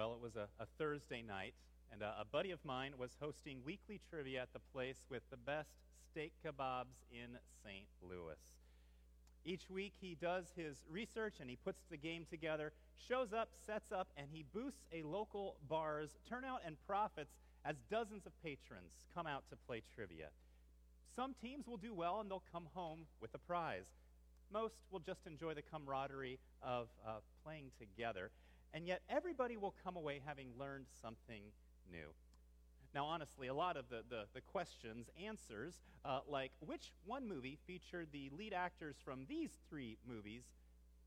Well, 0.00 0.14
it 0.14 0.22
was 0.22 0.36
a, 0.36 0.48
a 0.58 0.64
Thursday 0.78 1.20
night, 1.20 1.52
and 1.92 2.00
a, 2.00 2.14
a 2.20 2.24
buddy 2.24 2.52
of 2.52 2.64
mine 2.64 2.92
was 2.96 3.18
hosting 3.20 3.58
weekly 3.66 4.00
trivia 4.08 4.40
at 4.40 4.52
the 4.54 4.60
place 4.72 4.96
with 5.10 5.20
the 5.30 5.36
best 5.36 5.68
steak 6.10 6.32
kebabs 6.42 7.04
in 7.12 7.36
St. 7.62 7.84
Louis. 8.00 8.40
Each 9.44 9.68
week, 9.68 9.92
he 10.00 10.16
does 10.18 10.54
his 10.56 10.86
research 10.90 11.34
and 11.38 11.50
he 11.50 11.56
puts 11.56 11.82
the 11.90 11.98
game 11.98 12.24
together, 12.30 12.72
shows 13.10 13.34
up, 13.34 13.50
sets 13.66 13.92
up, 13.92 14.08
and 14.16 14.28
he 14.32 14.42
boosts 14.54 14.86
a 14.90 15.02
local 15.02 15.56
bar's 15.68 16.16
turnout 16.26 16.62
and 16.64 16.76
profits 16.86 17.34
as 17.66 17.76
dozens 17.90 18.24
of 18.24 18.32
patrons 18.42 19.04
come 19.14 19.26
out 19.26 19.44
to 19.50 19.56
play 19.66 19.82
trivia. 19.94 20.28
Some 21.14 21.34
teams 21.42 21.66
will 21.66 21.76
do 21.76 21.92
well 21.92 22.20
and 22.20 22.30
they'll 22.30 22.42
come 22.50 22.68
home 22.72 23.00
with 23.20 23.34
a 23.34 23.38
prize. 23.38 23.84
Most 24.50 24.76
will 24.90 25.00
just 25.00 25.26
enjoy 25.26 25.52
the 25.52 25.60
camaraderie 25.60 26.38
of 26.62 26.88
uh, 27.06 27.16
playing 27.44 27.66
together 27.78 28.30
and 28.72 28.86
yet 28.86 29.02
everybody 29.08 29.56
will 29.56 29.74
come 29.84 29.96
away 29.96 30.20
having 30.24 30.48
learned 30.58 30.86
something 31.02 31.42
new. 31.90 32.08
Now, 32.94 33.04
honestly, 33.04 33.46
a 33.46 33.54
lot 33.54 33.76
of 33.76 33.88
the, 33.88 34.02
the, 34.08 34.24
the 34.34 34.40
questions, 34.40 35.08
answers, 35.24 35.74
uh, 36.04 36.20
like 36.28 36.50
which 36.60 36.92
one 37.04 37.28
movie 37.28 37.58
featured 37.66 38.08
the 38.12 38.30
lead 38.36 38.52
actors 38.52 38.96
from 39.04 39.26
these 39.28 39.50
three 39.68 39.96
movies, 40.08 40.42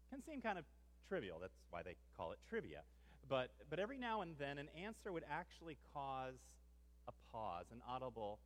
can 0.09 0.23
seem 0.23 0.41
kind 0.41 0.57
of 0.57 0.66
trivial. 1.09 1.40
That's 1.41 1.57
why 1.71 1.84
they 1.84 1.95
call 2.16 2.31
it 2.31 2.40
trivia. 2.49 2.81
But, 3.27 3.52
but 3.70 3.80
every 3.80 3.98
now 3.98 4.21
and 4.21 4.35
then, 4.40 4.57
an 4.57 4.70
answer 4.82 5.12
would 5.12 5.26
actually 5.30 5.77
cause 5.93 6.40
a 7.07 7.12
pause, 7.32 7.66
an 7.71 7.82
audible, 7.88 8.40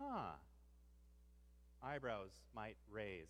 huh. 0.00 0.32
Eyebrows 1.82 2.30
might 2.54 2.76
raise 2.90 3.28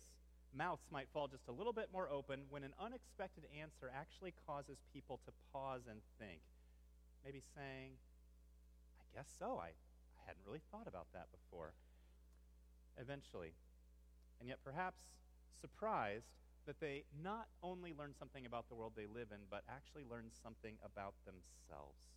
mouths 0.55 0.85
might 0.91 1.07
fall 1.13 1.27
just 1.27 1.47
a 1.47 1.51
little 1.51 1.73
bit 1.73 1.89
more 1.91 2.09
open 2.09 2.41
when 2.49 2.63
an 2.63 2.73
unexpected 2.79 3.43
answer 3.59 3.91
actually 3.93 4.33
causes 4.47 4.77
people 4.93 5.19
to 5.25 5.31
pause 5.51 5.81
and 5.89 5.99
think. 6.19 6.41
Maybe 7.25 7.41
saying, 7.55 7.91
I 8.99 9.17
guess 9.17 9.27
so. 9.39 9.59
I, 9.61 9.69
I 9.69 10.21
hadn't 10.25 10.43
really 10.45 10.61
thought 10.71 10.87
about 10.87 11.07
that 11.13 11.27
before. 11.31 11.73
Eventually. 12.99 13.53
And 14.39 14.49
yet, 14.49 14.59
perhaps 14.63 15.01
surprised 15.59 16.27
that 16.65 16.79
they 16.79 17.03
not 17.23 17.47
only 17.61 17.93
learn 17.97 18.13
something 18.17 18.45
about 18.45 18.69
the 18.69 18.75
world 18.75 18.93
they 18.95 19.07
live 19.07 19.27
in, 19.31 19.39
but 19.49 19.63
actually 19.69 20.03
learn 20.09 20.25
something 20.43 20.75
about 20.83 21.13
themselves. 21.25 22.07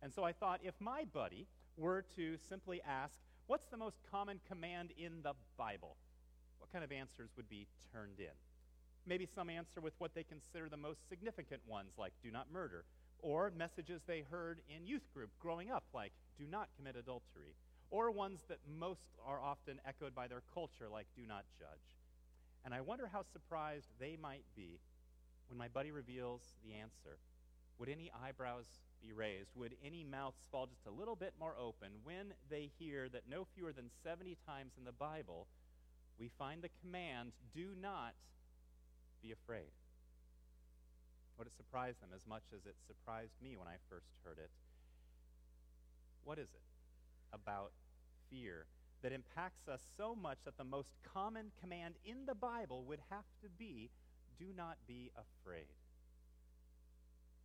And 0.00 0.12
so 0.12 0.24
I 0.24 0.32
thought 0.32 0.60
if 0.62 0.74
my 0.80 1.04
buddy 1.04 1.46
were 1.76 2.04
to 2.16 2.36
simply 2.48 2.80
ask, 2.82 3.18
What's 3.46 3.66
the 3.66 3.76
most 3.76 3.98
common 4.10 4.40
command 4.48 4.92
in 4.96 5.22
the 5.22 5.34
Bible? 5.58 5.96
Kind 6.72 6.84
of 6.84 6.90
answers 6.90 7.30
would 7.36 7.48
be 7.48 7.66
turned 7.92 8.18
in. 8.18 8.34
Maybe 9.06 9.26
some 9.26 9.50
answer 9.50 9.80
with 9.80 9.94
what 9.98 10.14
they 10.14 10.24
consider 10.24 10.68
the 10.68 10.76
most 10.76 11.08
significant 11.08 11.60
ones, 11.66 11.92
like 11.98 12.12
do 12.22 12.30
not 12.30 12.52
murder, 12.52 12.84
or 13.18 13.52
messages 13.56 14.02
they 14.06 14.24
heard 14.30 14.60
in 14.74 14.86
youth 14.86 15.12
group 15.12 15.30
growing 15.38 15.70
up, 15.70 15.84
like 15.92 16.12
do 16.38 16.44
not 16.50 16.68
commit 16.76 16.96
adultery, 16.96 17.54
or 17.90 18.10
ones 18.10 18.40
that 18.48 18.58
most 18.78 19.18
are 19.26 19.40
often 19.40 19.80
echoed 19.86 20.14
by 20.14 20.28
their 20.28 20.42
culture, 20.54 20.88
like 20.90 21.06
do 21.14 21.26
not 21.26 21.44
judge. 21.58 21.98
And 22.64 22.72
I 22.72 22.80
wonder 22.80 23.08
how 23.12 23.22
surprised 23.32 23.88
they 23.98 24.16
might 24.20 24.44
be 24.56 24.78
when 25.48 25.58
my 25.58 25.68
buddy 25.68 25.90
reveals 25.90 26.40
the 26.64 26.74
answer. 26.74 27.18
Would 27.78 27.88
any 27.88 28.10
eyebrows 28.24 28.66
be 29.02 29.12
raised? 29.12 29.50
Would 29.56 29.74
any 29.84 30.04
mouths 30.04 30.46
fall 30.50 30.66
just 30.66 30.86
a 30.86 30.90
little 30.90 31.16
bit 31.16 31.34
more 31.40 31.56
open 31.58 31.90
when 32.04 32.32
they 32.48 32.70
hear 32.78 33.08
that 33.08 33.22
no 33.28 33.46
fewer 33.56 33.72
than 33.72 33.90
70 34.04 34.38
times 34.46 34.72
in 34.78 34.84
the 34.84 34.92
Bible 34.92 35.48
we 36.18 36.30
find 36.38 36.62
the 36.62 36.70
command 36.80 37.32
do 37.54 37.70
not 37.80 38.14
be 39.22 39.32
afraid. 39.32 39.70
Would 41.38 41.46
it 41.46 41.56
surprise 41.56 41.94
them 42.00 42.10
as 42.14 42.20
much 42.28 42.42
as 42.54 42.66
it 42.66 42.76
surprised 42.86 43.34
me 43.42 43.56
when 43.56 43.68
I 43.68 43.76
first 43.88 44.10
heard 44.24 44.38
it? 44.38 44.50
What 46.24 46.38
is 46.38 46.48
it 46.54 46.62
about 47.32 47.72
fear 48.30 48.66
that 49.02 49.12
impacts 49.12 49.66
us 49.66 49.80
so 49.96 50.14
much 50.14 50.38
that 50.44 50.56
the 50.56 50.64
most 50.64 50.94
common 51.02 51.50
command 51.60 51.94
in 52.04 52.26
the 52.26 52.34
Bible 52.34 52.84
would 52.84 53.00
have 53.10 53.24
to 53.42 53.48
be 53.48 53.90
do 54.38 54.46
not 54.56 54.76
be 54.86 55.10
afraid? 55.16 55.74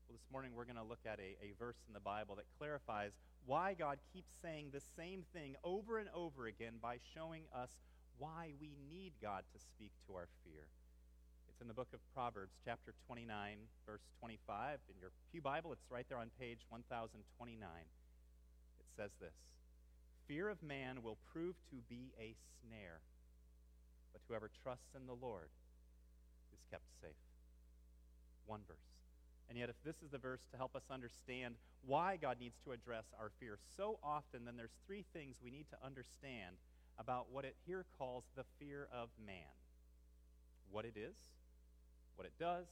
Well, 0.07 0.17
this 0.17 0.31
morning 0.31 0.51
we're 0.55 0.65
going 0.65 0.77
to 0.77 0.83
look 0.83 1.05
at 1.05 1.19
a, 1.19 1.35
a 1.43 1.53
verse 1.57 1.77
in 1.87 1.93
the 1.93 1.99
Bible 1.99 2.35
that 2.35 2.45
clarifies 2.57 3.11
why 3.45 3.73
God 3.73 3.97
keeps 4.13 4.31
saying 4.41 4.69
the 4.71 4.81
same 4.95 5.23
thing 5.33 5.55
over 5.63 5.97
and 5.97 6.09
over 6.13 6.45
again 6.45 6.75
by 6.81 6.97
showing 7.13 7.43
us 7.53 7.71
why 8.17 8.53
we 8.59 8.73
need 8.89 9.13
God 9.21 9.43
to 9.53 9.59
speak 9.59 9.91
to 10.07 10.15
our 10.15 10.27
fear. 10.43 10.65
It's 11.49 11.61
in 11.61 11.67
the 11.67 11.73
book 11.73 11.89
of 11.93 11.99
Proverbs, 12.13 12.57
chapter 12.65 12.93
29, 13.05 13.57
verse 13.85 14.01
25. 14.19 14.79
In 14.89 14.99
your 14.99 15.11
Pew 15.31 15.41
Bible, 15.41 15.73
it's 15.73 15.85
right 15.89 16.05
there 16.09 16.17
on 16.17 16.29
page 16.39 16.65
1029. 16.69 17.61
It 18.79 18.89
says 18.95 19.11
this 19.19 19.37
Fear 20.27 20.49
of 20.49 20.61
man 20.61 21.01
will 21.03 21.17
prove 21.31 21.55
to 21.69 21.77
be 21.89 22.13
a 22.19 22.35
snare, 22.61 23.01
but 24.13 24.21
whoever 24.27 24.49
trusts 24.63 24.93
in 24.95 25.05
the 25.05 25.17
Lord 25.17 25.49
is 26.53 26.65
kept 26.69 26.89
safe. 27.01 27.21
One 28.45 28.61
verse. 28.67 28.77
And 29.49 29.57
yet, 29.57 29.69
if 29.69 29.77
this 29.85 29.95
is 30.03 30.11
the 30.11 30.17
verse 30.17 30.41
to 30.51 30.57
help 30.57 30.75
us 30.75 30.83
understand 30.91 31.55
why 31.85 32.17
God 32.17 32.37
needs 32.39 32.57
to 32.65 32.73
address 32.73 33.05
our 33.17 33.31
fear 33.39 33.57
so 33.77 33.99
often, 34.03 34.43
then 34.43 34.57
there's 34.57 34.75
three 34.85 35.05
things 35.13 35.37
we 35.41 35.51
need 35.51 35.69
to 35.69 35.77
understand 35.85 36.57
about 36.99 37.27
what 37.31 37.45
it 37.45 37.55
here 37.65 37.85
calls 37.97 38.25
the 38.35 38.43
fear 38.59 38.87
of 38.91 39.09
man 39.25 39.57
what 40.71 40.85
it 40.85 40.95
is, 40.97 41.15
what 42.15 42.25
it 42.25 42.33
does, 42.39 42.67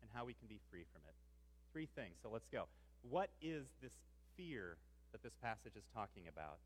and 0.00 0.10
how 0.14 0.24
we 0.24 0.34
can 0.34 0.48
be 0.48 0.60
free 0.70 0.84
from 0.92 1.02
it. 1.08 1.14
Three 1.72 1.88
things. 1.94 2.16
So 2.22 2.30
let's 2.32 2.48
go. 2.48 2.64
What 3.02 3.30
is 3.42 3.66
this 3.82 3.92
fear 4.36 4.76
that 5.12 5.22
this 5.22 5.34
passage 5.42 5.76
is 5.76 5.84
talking 5.94 6.24
about? 6.28 6.58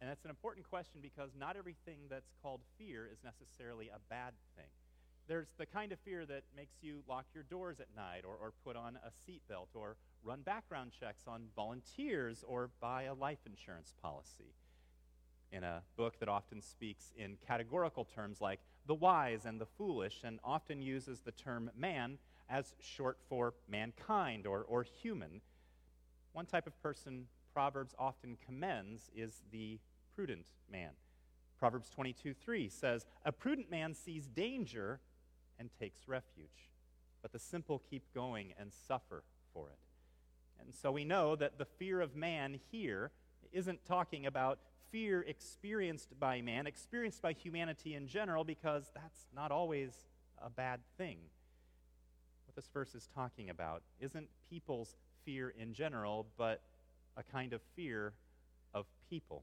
And 0.00 0.10
that's 0.10 0.24
an 0.24 0.30
important 0.30 0.68
question 0.68 1.00
because 1.00 1.30
not 1.38 1.56
everything 1.56 1.98
that's 2.10 2.32
called 2.42 2.60
fear 2.78 3.08
is 3.10 3.18
necessarily 3.24 3.88
a 3.88 3.98
bad 4.10 4.34
thing. 4.56 4.68
There's 5.28 5.48
the 5.58 5.66
kind 5.66 5.90
of 5.90 5.98
fear 6.00 6.24
that 6.26 6.44
makes 6.56 6.76
you 6.82 7.02
lock 7.08 7.24
your 7.34 7.42
doors 7.44 7.80
at 7.80 7.88
night 7.96 8.22
or, 8.24 8.36
or 8.36 8.52
put 8.64 8.76
on 8.76 8.98
a 9.02 9.10
seatbelt 9.10 9.74
or 9.74 9.96
run 10.22 10.42
background 10.42 10.92
checks 10.98 11.24
on 11.26 11.46
volunteers 11.56 12.44
or 12.46 12.70
buy 12.80 13.04
a 13.04 13.14
life 13.14 13.40
insurance 13.46 13.92
policy 14.00 14.54
in 15.52 15.64
a 15.64 15.82
book 15.96 16.18
that 16.20 16.28
often 16.28 16.60
speaks 16.60 17.12
in 17.16 17.36
categorical 17.46 18.04
terms 18.04 18.40
like 18.40 18.60
the 18.86 18.94
wise 18.94 19.44
and 19.44 19.60
the 19.60 19.66
foolish, 19.66 20.22
and 20.24 20.38
often 20.44 20.80
uses 20.80 21.20
the 21.20 21.32
term 21.32 21.70
man 21.76 22.18
as 22.48 22.74
short 22.80 23.18
for 23.28 23.54
mankind 23.68 24.46
or, 24.46 24.64
or 24.68 24.84
human. 24.84 25.40
One 26.32 26.46
type 26.46 26.66
of 26.66 26.80
person 26.82 27.26
Proverbs 27.56 27.94
often 27.98 28.36
commends 28.44 29.10
is 29.16 29.40
the 29.50 29.78
prudent 30.14 30.44
man. 30.70 30.90
Proverbs 31.58 31.88
22 31.88 32.34
3 32.34 32.68
says, 32.68 33.06
A 33.24 33.32
prudent 33.32 33.70
man 33.70 33.94
sees 33.94 34.26
danger 34.26 35.00
and 35.58 35.70
takes 35.80 36.06
refuge, 36.06 36.68
but 37.22 37.32
the 37.32 37.38
simple 37.38 37.82
keep 37.88 38.12
going 38.12 38.52
and 38.60 38.70
suffer 38.86 39.24
for 39.54 39.70
it. 39.70 39.78
And 40.60 40.74
so 40.74 40.92
we 40.92 41.06
know 41.06 41.34
that 41.34 41.56
the 41.56 41.64
fear 41.64 42.02
of 42.02 42.14
man 42.14 42.60
here 42.70 43.10
isn't 43.52 43.86
talking 43.86 44.26
about 44.26 44.58
fear 44.96 45.20
experienced 45.28 46.18
by 46.18 46.40
man, 46.40 46.66
experienced 46.66 47.20
by 47.20 47.34
humanity 47.34 47.94
in 47.94 48.08
general, 48.08 48.44
because 48.44 48.90
that's 48.94 49.26
not 49.34 49.52
always 49.52 49.92
a 50.42 50.48
bad 50.48 50.80
thing. 50.96 51.18
What 52.46 52.56
this 52.56 52.70
verse 52.72 52.94
is 52.94 53.06
talking 53.14 53.50
about 53.50 53.82
isn't 54.00 54.26
people's 54.48 54.96
fear 55.26 55.52
in 55.60 55.74
general, 55.74 56.26
but 56.38 56.62
a 57.14 57.22
kind 57.22 57.52
of 57.52 57.60
fear 57.74 58.14
of 58.72 58.86
people. 59.10 59.42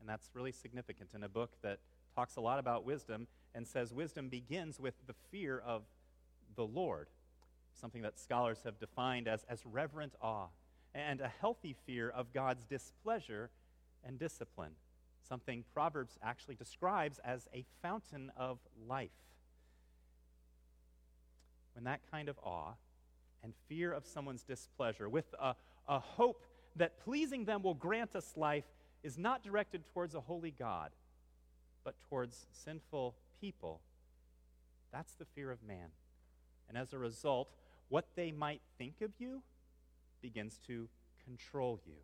And 0.00 0.08
that's 0.08 0.30
really 0.32 0.52
significant 0.52 1.10
in 1.14 1.22
a 1.22 1.28
book 1.28 1.50
that 1.60 1.80
talks 2.14 2.36
a 2.36 2.40
lot 2.40 2.58
about 2.58 2.86
wisdom 2.86 3.26
and 3.54 3.68
says 3.68 3.92
wisdom 3.92 4.30
begins 4.30 4.80
with 4.80 4.94
the 5.06 5.14
fear 5.30 5.58
of 5.58 5.82
the 6.54 6.64
Lord, 6.64 7.08
something 7.78 8.00
that 8.00 8.18
scholars 8.18 8.60
have 8.64 8.80
defined 8.80 9.28
as, 9.28 9.44
as 9.50 9.60
reverent 9.66 10.14
awe 10.22 10.46
and 10.94 11.20
a 11.20 11.30
healthy 11.42 11.76
fear 11.84 12.08
of 12.08 12.32
God's 12.32 12.64
displeasure 12.64 13.50
and 14.06 14.18
discipline, 14.18 14.72
something 15.28 15.64
Proverbs 15.74 16.18
actually 16.22 16.54
describes 16.54 17.18
as 17.24 17.48
a 17.52 17.64
fountain 17.82 18.30
of 18.36 18.58
life. 18.88 19.10
When 21.74 21.84
that 21.84 22.00
kind 22.10 22.28
of 22.28 22.38
awe 22.42 22.74
and 23.42 23.52
fear 23.68 23.92
of 23.92 24.06
someone's 24.06 24.42
displeasure, 24.42 25.08
with 25.08 25.34
a, 25.40 25.54
a 25.88 25.98
hope 25.98 26.44
that 26.76 26.98
pleasing 27.04 27.44
them 27.44 27.62
will 27.62 27.74
grant 27.74 28.14
us 28.14 28.32
life, 28.36 28.64
is 29.02 29.18
not 29.18 29.42
directed 29.42 29.84
towards 29.92 30.14
a 30.14 30.20
holy 30.20 30.50
God, 30.50 30.90
but 31.84 31.94
towards 32.08 32.46
sinful 32.50 33.14
people, 33.40 33.80
that's 34.92 35.14
the 35.14 35.24
fear 35.24 35.50
of 35.50 35.62
man. 35.62 35.88
And 36.68 36.78
as 36.78 36.92
a 36.92 36.98
result, 36.98 37.52
what 37.88 38.06
they 38.16 38.32
might 38.32 38.62
think 38.78 39.00
of 39.02 39.12
you 39.18 39.42
begins 40.22 40.58
to 40.66 40.88
control 41.24 41.80
you. 41.86 41.96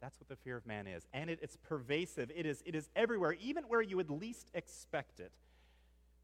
That's 0.00 0.18
what 0.18 0.28
the 0.28 0.36
fear 0.36 0.56
of 0.56 0.66
man 0.66 0.86
is. 0.86 1.06
And 1.12 1.28
it, 1.28 1.38
it's 1.42 1.56
pervasive, 1.56 2.30
it 2.34 2.46
is, 2.46 2.62
it 2.64 2.74
is 2.74 2.88
everywhere, 2.96 3.36
even 3.40 3.64
where 3.64 3.82
you 3.82 3.96
would 3.96 4.10
least 4.10 4.50
expect 4.54 5.20
it. 5.20 5.32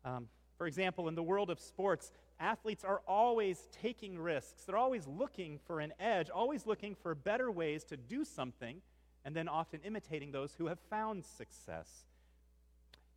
Um, 0.04 0.28
For 0.56 0.66
example, 0.66 1.08
in 1.08 1.14
the 1.14 1.22
world 1.22 1.50
of 1.50 1.60
sports, 1.60 2.10
athletes 2.40 2.84
are 2.84 3.02
always 3.06 3.68
taking 3.82 4.18
risks. 4.18 4.64
They're 4.64 4.76
always 4.76 5.06
looking 5.06 5.58
for 5.66 5.80
an 5.80 5.92
edge, 6.00 6.30
always 6.30 6.66
looking 6.66 6.94
for 6.94 7.14
better 7.14 7.50
ways 7.50 7.84
to 7.84 7.96
do 7.96 8.24
something, 8.24 8.80
and 9.24 9.34
then 9.34 9.48
often 9.48 9.80
imitating 9.84 10.32
those 10.32 10.54
who 10.56 10.68
have 10.68 10.78
found 10.88 11.24
success. 11.24 12.06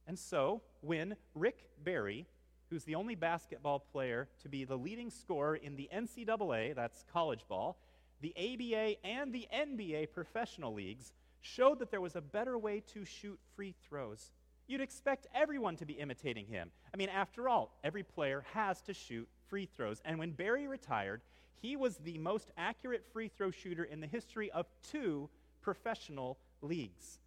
And 0.08 0.18
so, 0.18 0.62
when 0.82 1.16
Rick 1.36 1.70
Barry, 1.84 2.26
who's 2.70 2.84
the 2.84 2.96
only 2.96 3.16
basketball 3.16 3.80
player 3.80 4.28
to 4.42 4.50
be 4.50 4.66
the 4.66 4.76
leading 4.76 5.12
scorer 5.12 5.56
in 5.56 5.76
the 5.76 5.88
NCAA, 5.94 6.76
that's 6.76 7.06
college 7.14 7.46
ball, 7.48 7.78
the 8.22 8.34
ABA, 8.38 9.06
and 9.06 9.34
the 9.34 9.48
NBA 9.54 10.12
professional 10.12 10.74
leagues, 10.74 11.14
showed 11.42 11.80
that 11.80 11.92
there 11.92 12.02
was 12.02 12.16
a 12.16 12.22
better 12.22 12.58
way 12.58 12.82
to 12.94 13.06
shoot 13.06 13.40
free 13.56 13.74
throws 13.88 14.32
You'd 14.70 14.82
expect 14.82 15.26
everyone 15.34 15.78
to 15.78 15.86
be 15.86 15.94
imitating 15.94 16.46
him. 16.46 16.70
I 16.94 16.98
mean, 16.98 17.10
after 17.10 17.50
all, 17.50 17.76
every 17.84 18.04
player 18.04 18.46
has 18.54 18.84
to 18.84 18.94
shoot 18.94 19.28
free 19.48 19.66
throws. 19.66 20.00
And 20.06 20.20
when 20.20 20.30
Barry 20.30 20.68
retired, 20.68 21.22
he 21.60 21.76
was 21.76 21.98
the 21.98 22.20
most 22.20 22.52
accurate 22.56 23.04
free 23.12 23.30
throw 23.30 23.50
shooter 23.50 23.84
in 23.84 24.00
the 24.00 24.06
history 24.06 24.52
of 24.52 24.68
two 24.92 25.28
professional 25.64 26.38
leagues. 26.62 27.18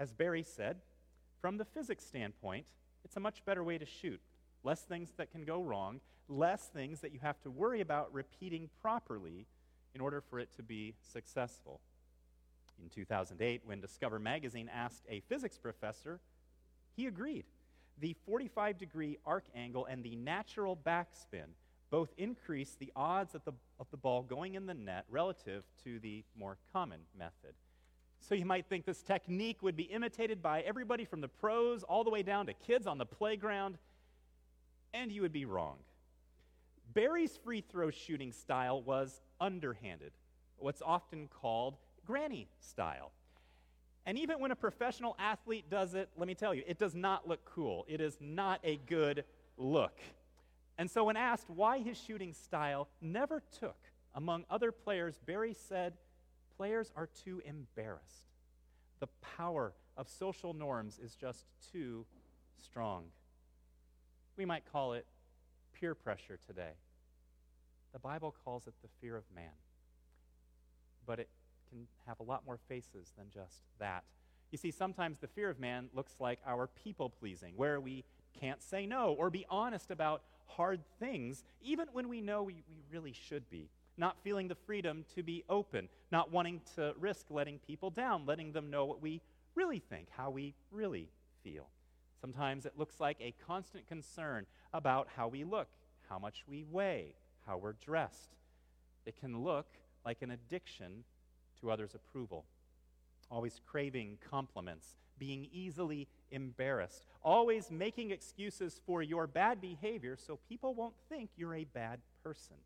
As 0.00 0.10
Barry 0.12 0.42
said, 0.42 0.78
from 1.40 1.58
the 1.58 1.64
physics 1.64 2.04
standpoint, 2.04 2.66
it's 3.04 3.16
a 3.16 3.20
much 3.20 3.44
better 3.44 3.62
way 3.62 3.78
to 3.78 3.86
shoot. 3.86 4.20
Less 4.64 4.80
things 4.80 5.12
that 5.16 5.30
can 5.30 5.44
go 5.44 5.62
wrong, 5.62 6.00
less 6.28 6.66
things 6.74 7.02
that 7.02 7.12
you 7.12 7.20
have 7.20 7.40
to 7.42 7.52
worry 7.52 7.82
about 7.82 8.12
repeating 8.12 8.68
properly 8.82 9.46
in 9.94 10.00
order 10.00 10.20
for 10.20 10.38
it 10.38 10.54
to 10.56 10.62
be 10.62 10.94
successful. 11.12 11.80
In 12.82 12.88
2008, 12.88 13.62
when 13.64 13.80
Discover 13.80 14.18
magazine 14.18 14.68
asked 14.72 15.04
a 15.08 15.20
physics 15.20 15.58
professor 15.58 16.20
he 16.96 17.06
agreed. 17.06 17.44
The 17.98 18.14
45 18.26 18.78
degree 18.78 19.18
arc 19.24 19.44
angle 19.54 19.86
and 19.86 20.02
the 20.02 20.16
natural 20.16 20.76
backspin 20.76 21.54
both 21.90 22.12
increase 22.16 22.76
the 22.78 22.92
odds 22.96 23.32
the, 23.32 23.52
of 23.78 23.86
the 23.90 23.96
ball 23.96 24.22
going 24.22 24.54
in 24.54 24.66
the 24.66 24.74
net 24.74 25.04
relative 25.08 25.64
to 25.84 25.98
the 26.00 26.24
more 26.36 26.58
common 26.72 27.00
method. 27.16 27.54
So 28.20 28.34
you 28.34 28.46
might 28.46 28.66
think 28.66 28.84
this 28.84 29.02
technique 29.02 29.62
would 29.62 29.76
be 29.76 29.84
imitated 29.84 30.42
by 30.42 30.62
everybody 30.62 31.04
from 31.04 31.20
the 31.20 31.28
pros 31.28 31.82
all 31.82 32.04
the 32.04 32.10
way 32.10 32.22
down 32.22 32.46
to 32.46 32.54
kids 32.54 32.86
on 32.86 32.98
the 32.98 33.06
playground, 33.06 33.76
and 34.92 35.12
you 35.12 35.22
would 35.22 35.32
be 35.32 35.44
wrong. 35.44 35.76
Barry's 36.94 37.36
free 37.44 37.60
throw 37.60 37.90
shooting 37.90 38.32
style 38.32 38.82
was 38.82 39.20
underhanded, 39.40 40.12
what's 40.56 40.82
often 40.82 41.28
called 41.28 41.76
granny 42.06 42.48
style. 42.60 43.12
And 44.06 44.18
even 44.18 44.38
when 44.38 44.50
a 44.50 44.56
professional 44.56 45.16
athlete 45.18 45.70
does 45.70 45.94
it, 45.94 46.10
let 46.16 46.28
me 46.28 46.34
tell 46.34 46.54
you, 46.54 46.62
it 46.66 46.78
does 46.78 46.94
not 46.94 47.26
look 47.26 47.44
cool. 47.44 47.86
It 47.88 48.00
is 48.00 48.18
not 48.20 48.60
a 48.62 48.76
good 48.86 49.24
look. 49.56 49.98
And 50.76 50.90
so, 50.90 51.04
when 51.04 51.16
asked 51.16 51.48
why 51.48 51.78
his 51.78 51.98
shooting 51.98 52.34
style 52.34 52.88
never 53.00 53.42
took 53.58 53.78
among 54.14 54.44
other 54.50 54.72
players, 54.72 55.18
Barry 55.24 55.54
said, 55.54 55.94
Players 56.56 56.92
are 56.96 57.08
too 57.24 57.42
embarrassed. 57.44 58.26
The 59.00 59.08
power 59.36 59.72
of 59.96 60.08
social 60.08 60.54
norms 60.54 60.98
is 61.02 61.14
just 61.14 61.46
too 61.72 62.06
strong. 62.62 63.06
We 64.36 64.44
might 64.44 64.64
call 64.70 64.92
it 64.92 65.06
peer 65.72 65.94
pressure 65.94 66.38
today. 66.46 66.72
The 67.94 68.00
Bible 68.00 68.34
calls 68.44 68.66
it 68.66 68.74
the 68.82 68.88
fear 69.00 69.16
of 69.16 69.22
man. 69.34 69.52
But 71.06 71.20
it 71.20 71.28
can 71.70 71.86
have 72.06 72.18
a 72.18 72.24
lot 72.24 72.44
more 72.44 72.58
faces 72.68 73.12
than 73.16 73.30
just 73.32 73.62
that. 73.78 74.02
You 74.50 74.58
see, 74.58 74.72
sometimes 74.72 75.20
the 75.20 75.28
fear 75.28 75.48
of 75.48 75.60
man 75.60 75.88
looks 75.94 76.16
like 76.18 76.40
our 76.44 76.66
people 76.66 77.08
pleasing, 77.08 77.54
where 77.56 77.80
we 77.80 78.04
can't 78.38 78.60
say 78.62 78.84
no 78.84 79.14
or 79.16 79.30
be 79.30 79.46
honest 79.48 79.92
about 79.92 80.22
hard 80.46 80.80
things, 80.98 81.44
even 81.62 81.86
when 81.92 82.08
we 82.08 82.20
know 82.20 82.42
we, 82.42 82.64
we 82.68 82.82
really 82.90 83.12
should 83.12 83.48
be. 83.48 83.70
Not 83.96 84.16
feeling 84.24 84.48
the 84.48 84.56
freedom 84.56 85.04
to 85.14 85.22
be 85.22 85.44
open, 85.48 85.88
not 86.10 86.32
wanting 86.32 86.62
to 86.74 86.94
risk 86.98 87.26
letting 87.30 87.60
people 87.60 87.90
down, 87.90 88.26
letting 88.26 88.50
them 88.50 88.70
know 88.70 88.84
what 88.86 89.00
we 89.00 89.20
really 89.54 89.78
think, 89.78 90.08
how 90.10 90.30
we 90.30 90.54
really 90.72 91.10
feel. 91.44 91.68
Sometimes 92.20 92.66
it 92.66 92.72
looks 92.76 92.98
like 92.98 93.18
a 93.20 93.34
constant 93.46 93.86
concern 93.86 94.46
about 94.72 95.06
how 95.14 95.28
we 95.28 95.44
look, 95.44 95.68
how 96.08 96.18
much 96.18 96.42
we 96.48 96.64
weigh, 96.64 97.14
how 97.46 97.56
we're 97.56 97.74
dressed. 97.74 98.36
It 99.06 99.18
can 99.18 99.42
look 99.42 99.66
like 100.04 100.22
an 100.22 100.30
addiction 100.30 101.04
to 101.60 101.70
others' 101.70 101.94
approval, 101.94 102.44
always 103.30 103.60
craving 103.66 104.18
compliments, 104.30 104.96
being 105.18 105.48
easily 105.52 106.08
embarrassed, 106.30 107.04
always 107.22 107.70
making 107.70 108.10
excuses 108.10 108.80
for 108.86 109.02
your 109.02 109.26
bad 109.26 109.60
behavior 109.60 110.16
so 110.16 110.38
people 110.48 110.74
won't 110.74 110.94
think 111.08 111.30
you're 111.36 111.54
a 111.54 111.64
bad 111.64 112.00
person, 112.22 112.56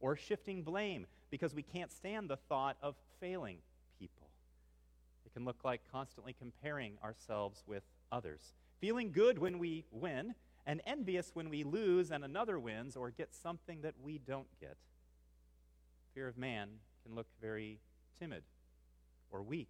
or 0.00 0.16
shifting 0.16 0.62
blame 0.62 1.06
because 1.30 1.54
we 1.54 1.62
can't 1.62 1.90
stand 1.90 2.28
the 2.28 2.36
thought 2.36 2.76
of 2.82 2.94
failing 3.20 3.58
people. 3.98 4.28
It 5.24 5.32
can 5.32 5.44
look 5.44 5.64
like 5.64 5.80
constantly 5.90 6.34
comparing 6.38 6.98
ourselves 7.02 7.62
with 7.66 7.82
others, 8.12 8.54
feeling 8.80 9.10
good 9.10 9.38
when 9.38 9.58
we 9.58 9.84
win, 9.90 10.34
and 10.66 10.82
envious 10.86 11.30
when 11.34 11.48
we 11.48 11.62
lose 11.62 12.10
and 12.10 12.24
another 12.24 12.58
wins 12.58 12.96
or 12.96 13.10
get 13.10 13.32
something 13.34 13.82
that 13.82 13.94
we 14.02 14.18
don't 14.18 14.48
get. 14.60 14.76
Fear 16.14 16.28
of 16.28 16.36
man 16.36 16.68
can 17.04 17.14
look 17.14 17.28
very 17.40 17.78
timid 18.18 18.42
or 19.30 19.42
weak. 19.42 19.68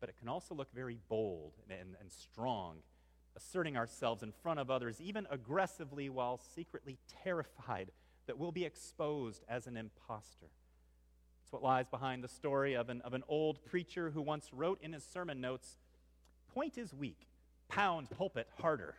But 0.00 0.08
it 0.08 0.16
can 0.18 0.28
also 0.28 0.54
look 0.54 0.72
very 0.74 0.98
bold 1.08 1.52
and, 1.68 1.78
and, 1.78 1.96
and 2.00 2.10
strong, 2.10 2.76
asserting 3.36 3.76
ourselves 3.76 4.22
in 4.22 4.32
front 4.32 4.60
of 4.60 4.70
others, 4.70 5.00
even 5.00 5.26
aggressively, 5.30 6.08
while 6.08 6.40
secretly 6.54 6.98
terrified 7.22 7.90
that 8.26 8.38
we'll 8.38 8.52
be 8.52 8.64
exposed 8.64 9.42
as 9.48 9.66
an 9.66 9.76
impostor. 9.76 10.50
It's 11.42 11.52
what 11.52 11.62
lies 11.62 11.88
behind 11.88 12.22
the 12.22 12.28
story 12.28 12.74
of 12.74 12.90
an, 12.90 13.00
of 13.02 13.14
an 13.14 13.24
old 13.26 13.64
preacher 13.64 14.10
who 14.10 14.22
once 14.22 14.50
wrote 14.52 14.78
in 14.82 14.92
his 14.92 15.04
sermon 15.04 15.40
notes 15.40 15.78
Point 16.54 16.78
is 16.78 16.94
weak, 16.94 17.26
pound 17.68 18.10
pulpit 18.10 18.48
harder. 18.60 18.96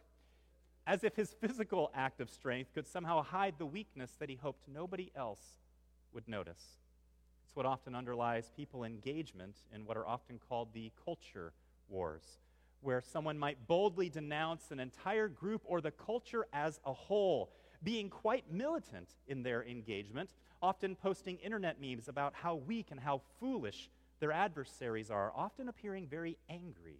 As 0.89 1.03
if 1.03 1.15
his 1.15 1.35
physical 1.39 1.91
act 1.93 2.19
of 2.19 2.31
strength 2.31 2.73
could 2.73 2.87
somehow 2.87 3.21
hide 3.21 3.59
the 3.59 3.65
weakness 3.67 4.15
that 4.17 4.27
he 4.27 4.35
hoped 4.35 4.67
nobody 4.67 5.11
else 5.15 5.59
would 6.13 6.27
notice. 6.27 6.79
It's 7.45 7.55
what 7.55 7.67
often 7.67 7.93
underlies 7.93 8.49
people 8.55 8.83
engagement 8.83 9.55
in 9.71 9.85
what 9.85 9.97
are 9.97 10.07
often 10.07 10.39
called 10.39 10.69
the 10.73 10.91
culture 11.05 11.53
wars, 11.89 12.39
where 12.81 13.01
someone 13.01 13.37
might 13.37 13.67
boldly 13.67 14.09
denounce 14.09 14.71
an 14.71 14.79
entire 14.79 15.27
group 15.27 15.61
or 15.65 15.79
the 15.79 15.91
culture 15.91 16.47
as 16.53 16.79
a 16.83 16.93
whole, 16.93 17.51
being 17.83 18.09
quite 18.09 18.51
militant 18.51 19.13
in 19.27 19.43
their 19.43 19.63
engagement, 19.63 20.31
often 20.59 20.95
posting 20.95 21.37
internet 21.37 21.79
memes 21.79 22.07
about 22.07 22.33
how 22.33 22.55
weak 22.55 22.87
and 22.89 22.99
how 22.99 23.21
foolish 23.39 23.91
their 24.19 24.31
adversaries 24.31 25.11
are, 25.11 25.31
often 25.35 25.69
appearing 25.69 26.07
very 26.07 26.35
angry. 26.49 26.97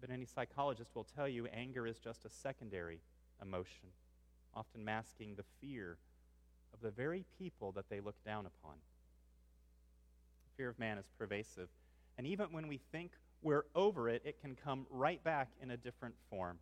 But 0.00 0.10
any 0.10 0.26
psychologist 0.26 0.94
will 0.94 1.04
tell 1.04 1.28
you 1.28 1.46
anger 1.46 1.86
is 1.86 1.98
just 1.98 2.24
a 2.24 2.30
secondary 2.30 3.00
emotion, 3.42 3.88
often 4.54 4.84
masking 4.84 5.34
the 5.34 5.44
fear 5.60 5.98
of 6.72 6.80
the 6.80 6.90
very 6.90 7.24
people 7.38 7.72
that 7.72 7.88
they 7.88 8.00
look 8.00 8.22
down 8.24 8.46
upon. 8.46 8.76
Fear 10.56 10.70
of 10.70 10.78
man 10.78 10.98
is 10.98 11.06
pervasive. 11.18 11.68
And 12.16 12.26
even 12.26 12.52
when 12.52 12.68
we 12.68 12.80
think 12.90 13.12
we're 13.42 13.64
over 13.74 14.08
it, 14.08 14.22
it 14.24 14.40
can 14.40 14.56
come 14.56 14.86
right 14.90 15.22
back 15.22 15.50
in 15.62 15.70
a 15.70 15.76
different 15.76 16.16
form. 16.30 16.58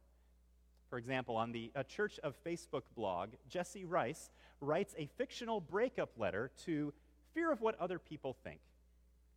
For 0.91 0.99
example, 0.99 1.37
on 1.37 1.53
the 1.53 1.73
Church 1.89 2.19
of 2.23 2.35
Facebook 2.45 2.83
blog, 2.95 3.31
Jesse 3.49 3.85
Rice 3.85 4.31
writes 4.61 4.95
a 4.97 5.07
fictional 5.17 5.61
breakup 5.61 6.11
letter 6.17 6.51
to 6.65 6.93
fear 7.35 7.51
of 7.51 7.61
what 7.61 7.79
other 7.81 7.99
people 7.99 8.37
think. 8.45 8.61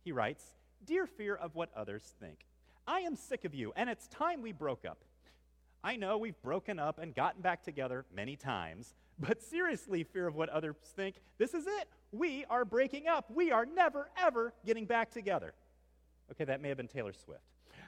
He 0.04 0.12
writes, 0.12 0.44
Dear 0.84 1.06
fear 1.06 1.34
of 1.34 1.54
what 1.54 1.70
others 1.74 2.14
think, 2.20 2.46
I 2.86 3.00
am 3.00 3.16
sick 3.16 3.44
of 3.44 3.54
you, 3.54 3.72
and 3.76 3.88
it's 3.88 4.08
time 4.08 4.42
we 4.42 4.52
broke 4.52 4.84
up. 4.84 5.04
I 5.82 5.96
know 5.96 6.18
we've 6.18 6.40
broken 6.42 6.78
up 6.78 6.98
and 6.98 7.14
gotten 7.14 7.40
back 7.40 7.62
together 7.62 8.04
many 8.14 8.36
times, 8.36 8.94
but 9.18 9.42
seriously, 9.42 10.02
fear 10.02 10.26
of 10.26 10.34
what 10.34 10.48
others 10.48 10.76
think, 10.96 11.16
this 11.38 11.54
is 11.54 11.66
it. 11.66 11.88
We 12.12 12.44
are 12.50 12.64
breaking 12.64 13.06
up. 13.06 13.30
We 13.30 13.52
are 13.52 13.66
never, 13.66 14.10
ever 14.16 14.52
getting 14.66 14.86
back 14.86 15.10
together. 15.10 15.54
Okay, 16.32 16.44
that 16.44 16.60
may 16.60 16.68
have 16.68 16.76
been 16.76 16.88
Taylor 16.88 17.12
Swift. 17.12 17.42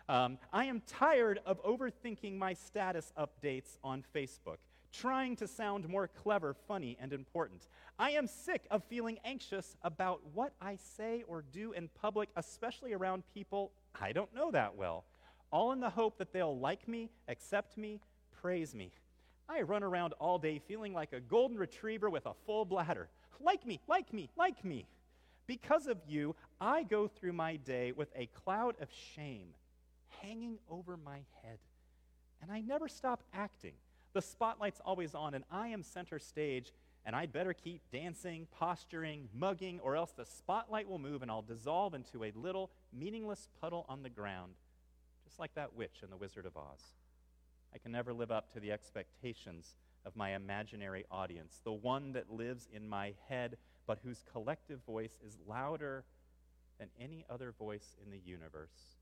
Um, 0.08 0.38
I 0.52 0.66
am 0.66 0.82
tired 0.86 1.40
of 1.46 1.62
overthinking 1.64 2.36
my 2.36 2.54
status 2.54 3.12
updates 3.18 3.78
on 3.84 4.04
Facebook, 4.14 4.58
trying 4.92 5.36
to 5.36 5.48
sound 5.48 5.88
more 5.88 6.08
clever, 6.08 6.54
funny, 6.54 6.96
and 7.00 7.12
important. 7.12 7.66
I 7.98 8.10
am 8.10 8.26
sick 8.26 8.66
of 8.70 8.84
feeling 8.84 9.18
anxious 9.24 9.76
about 9.82 10.20
what 10.34 10.52
I 10.60 10.76
say 10.76 11.24
or 11.26 11.42
do 11.52 11.72
in 11.72 11.88
public, 11.88 12.28
especially 12.36 12.92
around 12.92 13.24
people 13.32 13.72
I 14.00 14.12
don't 14.12 14.34
know 14.34 14.50
that 14.50 14.74
well, 14.76 15.04
all 15.50 15.72
in 15.72 15.80
the 15.80 15.90
hope 15.90 16.18
that 16.18 16.32
they'll 16.32 16.58
like 16.58 16.88
me, 16.88 17.10
accept 17.28 17.76
me, 17.76 18.00
praise 18.40 18.74
me. 18.74 18.90
I 19.48 19.62
run 19.62 19.82
around 19.82 20.14
all 20.14 20.38
day 20.38 20.58
feeling 20.58 20.94
like 20.94 21.12
a 21.12 21.20
golden 21.20 21.58
retriever 21.58 22.08
with 22.08 22.26
a 22.26 22.34
full 22.46 22.64
bladder. 22.64 23.08
Like 23.40 23.66
me, 23.66 23.80
like 23.88 24.12
me, 24.12 24.30
like 24.36 24.64
me. 24.64 24.86
Because 25.46 25.86
of 25.86 25.98
you, 26.06 26.34
I 26.60 26.84
go 26.84 27.08
through 27.08 27.32
my 27.32 27.56
day 27.56 27.92
with 27.92 28.08
a 28.16 28.26
cloud 28.26 28.76
of 28.80 28.88
shame 29.14 29.48
hanging 30.20 30.58
over 30.70 30.96
my 30.96 31.20
head. 31.42 31.58
and 32.40 32.50
I 32.50 32.60
never 32.60 32.88
stop 32.88 33.22
acting. 33.32 33.74
The 34.12 34.22
spotlight's 34.22 34.80
always 34.84 35.14
on, 35.14 35.34
and 35.34 35.44
I 35.50 35.68
am 35.68 35.82
center 35.82 36.18
stage, 36.18 36.72
and 37.04 37.16
I'd 37.16 37.32
better 37.32 37.54
keep 37.54 37.80
dancing, 37.90 38.46
posturing, 38.58 39.28
mugging, 39.34 39.80
or 39.80 39.96
else 39.96 40.12
the 40.12 40.26
spotlight 40.26 40.88
will 40.88 40.98
move 40.98 41.22
and 41.22 41.30
I'll 41.30 41.42
dissolve 41.42 41.94
into 41.94 42.24
a 42.24 42.32
little 42.34 42.70
meaningless 42.92 43.48
puddle 43.60 43.86
on 43.88 44.02
the 44.02 44.10
ground, 44.10 44.52
just 45.24 45.38
like 45.38 45.54
that 45.54 45.74
witch 45.74 46.00
in 46.02 46.10
The 46.10 46.16
Wizard 46.16 46.46
of 46.46 46.56
Oz. 46.56 46.94
I 47.74 47.78
can 47.78 47.92
never 47.92 48.12
live 48.12 48.30
up 48.30 48.52
to 48.52 48.60
the 48.60 48.70
expectations 48.70 49.76
of 50.04 50.14
my 50.14 50.34
imaginary 50.34 51.04
audience, 51.10 51.60
the 51.64 51.72
one 51.72 52.12
that 52.12 52.30
lives 52.30 52.68
in 52.72 52.88
my 52.88 53.14
head, 53.28 53.56
but 53.86 53.98
whose 54.04 54.22
collective 54.30 54.80
voice 54.84 55.18
is 55.26 55.38
louder 55.46 56.04
than 56.78 56.88
any 57.00 57.24
other 57.30 57.52
voice 57.58 57.96
in 58.04 58.10
the 58.10 58.20
universe. 58.24 58.96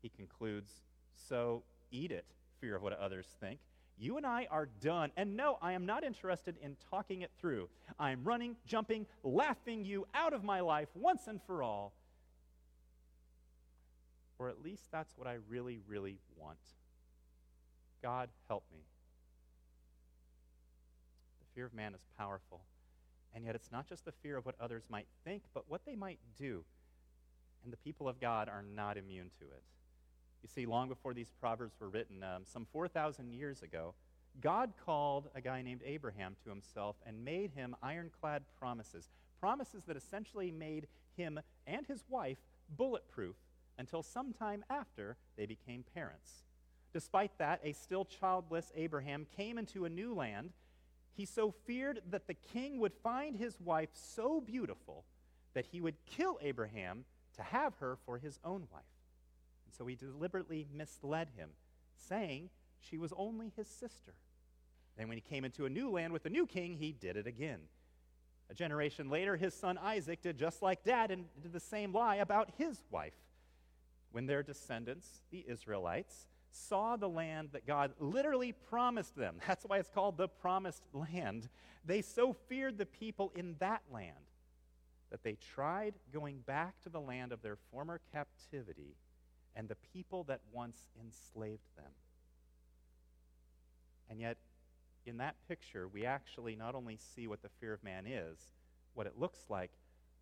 He 0.00 0.08
concludes 0.08 0.70
So 1.14 1.64
eat 1.90 2.12
it, 2.12 2.26
fear 2.60 2.76
of 2.76 2.82
what 2.82 2.92
others 2.92 3.26
think. 3.40 3.58
You 3.98 4.16
and 4.16 4.26
I 4.26 4.46
are 4.50 4.66
done. 4.80 5.10
And 5.16 5.36
no, 5.36 5.58
I 5.62 5.72
am 5.72 5.86
not 5.86 6.04
interested 6.04 6.56
in 6.62 6.76
talking 6.90 7.22
it 7.22 7.30
through. 7.40 7.68
I'm 7.98 8.24
running, 8.24 8.56
jumping, 8.66 9.06
laughing 9.22 9.84
you 9.84 10.06
out 10.14 10.32
of 10.32 10.44
my 10.44 10.60
life 10.60 10.88
once 10.94 11.26
and 11.26 11.40
for 11.46 11.62
all. 11.62 11.94
Or 14.38 14.50
at 14.50 14.62
least 14.62 14.84
that's 14.92 15.16
what 15.16 15.26
I 15.26 15.38
really, 15.48 15.78
really 15.86 16.18
want. 16.36 16.58
God, 18.02 18.28
help 18.48 18.64
me. 18.70 18.80
The 21.40 21.46
fear 21.54 21.66
of 21.66 21.72
man 21.72 21.94
is 21.94 22.02
powerful. 22.18 22.60
And 23.34 23.44
yet, 23.44 23.54
it's 23.54 23.72
not 23.72 23.86
just 23.88 24.04
the 24.04 24.12
fear 24.12 24.36
of 24.36 24.46
what 24.46 24.54
others 24.60 24.84
might 24.88 25.06
think, 25.24 25.42
but 25.52 25.64
what 25.68 25.84
they 25.84 25.94
might 25.94 26.18
do. 26.38 26.64
And 27.64 27.72
the 27.72 27.76
people 27.78 28.08
of 28.08 28.20
God 28.20 28.48
are 28.48 28.62
not 28.62 28.96
immune 28.96 29.30
to 29.40 29.44
it. 29.44 29.62
You 30.42 30.48
see, 30.48 30.66
long 30.66 30.88
before 30.88 31.14
these 31.14 31.32
proverbs 31.40 31.74
were 31.80 31.88
written, 31.88 32.22
um, 32.22 32.42
some 32.44 32.66
4,000 32.72 33.32
years 33.32 33.62
ago, 33.62 33.94
God 34.40 34.72
called 34.84 35.28
a 35.34 35.40
guy 35.40 35.62
named 35.62 35.80
Abraham 35.84 36.36
to 36.44 36.50
himself 36.50 36.96
and 37.06 37.24
made 37.24 37.50
him 37.50 37.74
ironclad 37.82 38.42
promises. 38.58 39.08
Promises 39.40 39.84
that 39.84 39.96
essentially 39.96 40.50
made 40.50 40.88
him 41.16 41.40
and 41.66 41.86
his 41.86 42.04
wife 42.08 42.38
bulletproof 42.76 43.36
until 43.78 44.02
sometime 44.02 44.64
after 44.70 45.16
they 45.36 45.46
became 45.46 45.84
parents. 45.94 46.44
Despite 46.92 47.36
that, 47.38 47.60
a 47.62 47.72
still 47.72 48.04
childless 48.04 48.72
Abraham 48.74 49.26
came 49.36 49.58
into 49.58 49.84
a 49.84 49.90
new 49.90 50.14
land. 50.14 50.50
He 51.14 51.24
so 51.24 51.54
feared 51.66 52.00
that 52.10 52.26
the 52.26 52.34
king 52.34 52.78
would 52.80 52.94
find 53.02 53.36
his 53.36 53.58
wife 53.60 53.90
so 53.92 54.40
beautiful 54.40 55.04
that 55.54 55.66
he 55.66 55.80
would 55.80 55.96
kill 56.06 56.38
Abraham 56.42 57.04
to 57.36 57.42
have 57.42 57.74
her 57.76 57.98
for 58.04 58.18
his 58.18 58.38
own 58.44 58.66
wife. 58.72 58.84
So 59.76 59.86
he 59.86 59.94
deliberately 59.94 60.66
misled 60.72 61.28
him, 61.36 61.50
saying 62.08 62.50
she 62.80 62.98
was 62.98 63.12
only 63.16 63.52
his 63.56 63.68
sister. 63.68 64.14
Then, 64.96 65.08
when 65.08 65.18
he 65.18 65.22
came 65.22 65.44
into 65.44 65.66
a 65.66 65.70
new 65.70 65.90
land 65.90 66.12
with 66.12 66.24
a 66.24 66.30
new 66.30 66.46
king, 66.46 66.76
he 66.76 66.92
did 66.92 67.16
it 67.16 67.26
again. 67.26 67.60
A 68.48 68.54
generation 68.54 69.10
later, 69.10 69.36
his 69.36 69.54
son 69.54 69.76
Isaac 69.76 70.22
did 70.22 70.38
just 70.38 70.62
like 70.62 70.84
dad 70.84 71.10
and 71.10 71.26
did 71.42 71.52
the 71.52 71.60
same 71.60 71.92
lie 71.92 72.16
about 72.16 72.52
his 72.56 72.82
wife. 72.90 73.16
When 74.12 74.26
their 74.26 74.42
descendants, 74.42 75.08
the 75.30 75.44
Israelites, 75.46 76.28
saw 76.50 76.96
the 76.96 77.08
land 77.08 77.50
that 77.52 77.66
God 77.66 77.92
literally 77.98 78.52
promised 78.52 79.16
them, 79.16 79.36
that's 79.46 79.64
why 79.64 79.78
it's 79.78 79.90
called 79.90 80.16
the 80.16 80.28
promised 80.28 80.84
land, 80.94 81.50
they 81.84 82.00
so 82.00 82.32
feared 82.32 82.78
the 82.78 82.86
people 82.86 83.32
in 83.34 83.56
that 83.58 83.82
land 83.92 84.14
that 85.10 85.22
they 85.22 85.36
tried 85.54 85.94
going 86.12 86.38
back 86.38 86.80
to 86.82 86.88
the 86.88 87.00
land 87.00 87.32
of 87.32 87.42
their 87.42 87.56
former 87.70 88.00
captivity 88.12 88.96
and 89.56 89.68
the 89.68 89.76
people 89.92 90.24
that 90.24 90.40
once 90.52 90.78
enslaved 91.02 91.74
them. 91.76 91.90
And 94.08 94.20
yet, 94.20 94.36
in 95.06 95.16
that 95.16 95.36
picture, 95.48 95.88
we 95.88 96.04
actually 96.04 96.54
not 96.54 96.74
only 96.74 96.98
see 97.14 97.26
what 97.26 97.42
the 97.42 97.48
fear 97.60 97.72
of 97.72 97.82
man 97.82 98.06
is, 98.06 98.38
what 98.94 99.06
it 99.06 99.14
looks 99.18 99.40
like, 99.48 99.70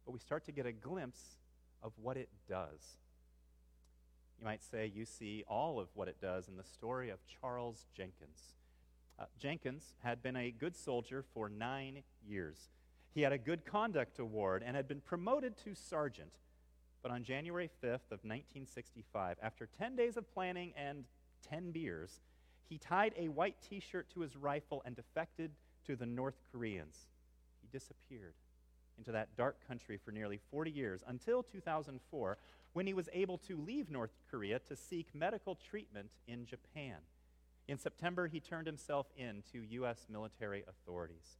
but 0.07 0.13
we 0.13 0.21
start 0.21 0.45
to 0.47 0.53
get 0.53 0.67
a 0.67 0.73
glimpse 0.73 1.37
of 1.83 1.93
what 2.01 2.17
it 2.17 2.29
does. 2.49 2.99
You 4.39 4.45
might 4.45 4.63
say 4.63 4.91
you 4.95 5.05
see 5.05 5.45
all 5.49 5.79
of 5.81 5.89
what 5.95 6.09
it 6.09 6.21
does 6.21 6.49
in 6.49 6.57
the 6.57 6.65
story 6.65 7.11
of 7.11 7.19
Charles 7.27 7.87
Jenkins. 7.95 8.55
Uh, 9.19 9.25
Jenkins 9.39 9.95
had 10.03 10.23
been 10.23 10.37
a 10.37 10.51
good 10.51 10.77
soldier 10.77 11.25
for 11.35 11.49
nine 11.49 12.03
years. 12.27 12.71
He 13.15 13.23
had 13.23 13.33
a 13.33 13.39
good 13.39 13.65
conduct 13.65 14.19
award 14.19 14.63
and 14.67 14.77
had 14.77 14.89
been 14.89 15.01
promoted 15.01 15.57
to 15.65 15.75
sergeant. 15.75 16.35
But 17.05 17.13
on 17.13 17.23
January 17.23 17.69
5th 17.85 18.11
of 18.11 18.25
1965, 18.25 19.37
after 19.43 19.69
10 19.79 19.95
days 19.95 20.17
of 20.17 20.33
planning 20.33 20.73
and 20.75 21.05
10 21.47 21.71
beers, 21.71 22.23
he 22.67 22.79
tied 22.79 23.13
a 23.19 23.29
white 23.29 23.57
t-shirt 23.61 24.09
to 24.15 24.21
his 24.21 24.35
rifle 24.37 24.83
and 24.87 24.97
defected 24.97 25.51
to 25.87 25.97
the 25.97 26.07
North 26.07 26.41
Koreans. 26.51 26.97
He 27.61 27.69
disappeared 27.71 28.33
into 28.97 29.13
that 29.13 29.37
dark 29.37 29.59
country 29.69 29.99
for 30.03 30.13
nearly 30.13 30.41
40 30.51 30.71
years 30.71 31.03
until 31.07 31.43
2004 31.43 32.39
when 32.73 32.87
he 32.87 32.95
was 32.95 33.11
able 33.13 33.37
to 33.37 33.59
leave 33.59 33.91
North 33.91 34.15
Korea 34.31 34.59
to 34.61 34.75
seek 34.75 35.15
medical 35.15 35.57
treatment 35.57 36.09
in 36.27 36.47
Japan. 36.47 36.97
In 37.69 37.77
September, 37.77 38.29
he 38.29 38.41
turned 38.41 38.67
himself 38.67 39.09
in 39.15 39.43
to 39.53 39.59
U.S. 39.59 40.07
military 40.11 40.65
authorities. 40.67 41.37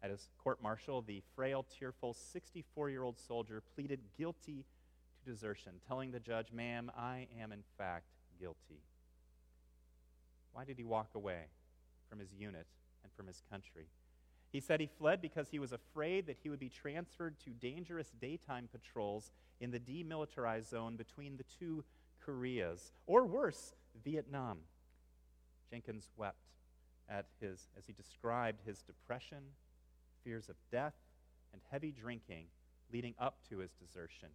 At 0.00 0.10
his 0.10 0.28
court 0.38 0.62
martial, 0.62 1.02
the 1.02 1.22
frail, 1.34 1.66
tearful 1.76 2.14
64 2.14 2.90
year 2.90 3.02
old 3.02 3.18
soldier 3.18 3.64
pleaded 3.74 3.98
guilty 4.16 4.64
desertion, 5.24 5.72
telling 5.86 6.10
the 6.10 6.20
judge, 6.20 6.52
Ma'am, 6.52 6.90
I 6.96 7.26
am 7.40 7.52
in 7.52 7.62
fact 7.78 8.06
guilty. 8.38 8.82
Why 10.52 10.64
did 10.64 10.78
he 10.78 10.84
walk 10.84 11.10
away 11.14 11.44
from 12.08 12.18
his 12.18 12.32
unit 12.32 12.66
and 13.02 13.12
from 13.12 13.26
his 13.26 13.42
country? 13.50 13.86
He 14.52 14.60
said 14.60 14.80
he 14.80 14.88
fled 14.98 15.22
because 15.22 15.48
he 15.48 15.58
was 15.58 15.72
afraid 15.72 16.26
that 16.26 16.36
he 16.42 16.50
would 16.50 16.58
be 16.60 16.68
transferred 16.68 17.36
to 17.44 17.50
dangerous 17.50 18.12
daytime 18.20 18.68
patrols 18.70 19.32
in 19.60 19.70
the 19.70 19.80
demilitarized 19.80 20.68
zone 20.68 20.96
between 20.96 21.36
the 21.36 21.44
two 21.58 21.84
Koreas, 22.20 22.92
or 23.06 23.24
worse, 23.24 23.74
Vietnam. 24.04 24.58
Jenkins 25.70 26.10
wept 26.16 26.36
at 27.08 27.26
his, 27.40 27.68
as 27.76 27.86
he 27.86 27.92
described 27.92 28.60
his 28.64 28.82
depression, 28.82 29.38
fears 30.22 30.48
of 30.48 30.56
death, 30.70 30.94
and 31.52 31.62
heavy 31.70 31.90
drinking 31.90 32.46
leading 32.92 33.14
up 33.18 33.38
to 33.48 33.58
his 33.58 33.72
desertion 33.72 34.28